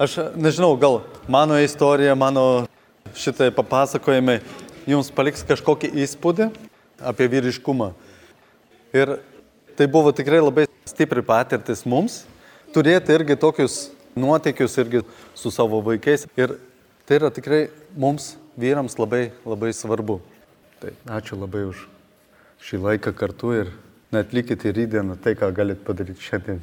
Aš 0.00 0.16
nežinau, 0.34 0.72
gal 0.80 1.02
mano 1.30 1.58
istorija, 1.60 2.16
mano 2.18 2.64
šitai 3.14 3.50
papasakojimai 3.54 4.40
jums 4.88 5.12
paliks 5.14 5.44
kažkokį 5.46 5.92
įspūdį 6.02 6.48
apie 7.04 7.28
vyriškumą. 7.30 7.92
Ir 8.96 9.18
Tai 9.76 9.86
buvo 9.90 10.12
tikrai 10.14 10.40
labai 10.42 10.66
stipri 10.86 11.22
patirtis 11.26 11.82
mums, 11.88 12.22
turėti 12.74 13.14
irgi 13.16 13.36
tokius 13.40 13.88
nuotykius 14.14 14.78
irgi 14.78 15.02
su 15.34 15.50
savo 15.50 15.80
vaikais. 15.82 16.28
Ir 16.38 16.56
tai 17.06 17.18
yra 17.18 17.32
tikrai 17.34 17.66
mums, 17.98 18.34
vyrams, 18.60 18.98
labai, 18.98 19.32
labai 19.46 19.72
svarbu. 19.74 20.20
Tai 20.82 20.94
ačiū 21.18 21.40
labai 21.40 21.66
už 21.72 21.88
šį 22.64 22.80
laiką 22.86 23.14
kartu 23.18 23.52
ir 23.64 23.74
net 24.14 24.32
likite 24.36 24.70
rydieną 24.70 25.18
tai, 25.18 25.34
ką 25.34 25.50
galite 25.56 25.82
padaryti 25.84 26.22
šiandien. 26.22 26.62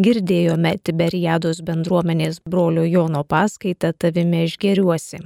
Girdėjome 0.00 0.76
Tiberiados 0.84 1.60
bendruomenės 1.64 2.40
brolio 2.48 2.86
Jono 2.88 3.24
paskaitą 3.24 3.92
Tavime 3.92 4.46
išgeriuosi 4.46 5.20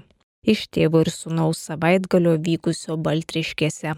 iš 0.45 0.67
tėvo 0.75 1.05
ir 1.05 1.11
sunaus 1.13 1.63
savaitgalio 1.69 2.37
vykusio 2.47 2.99
Baltriškėse. 3.01 3.95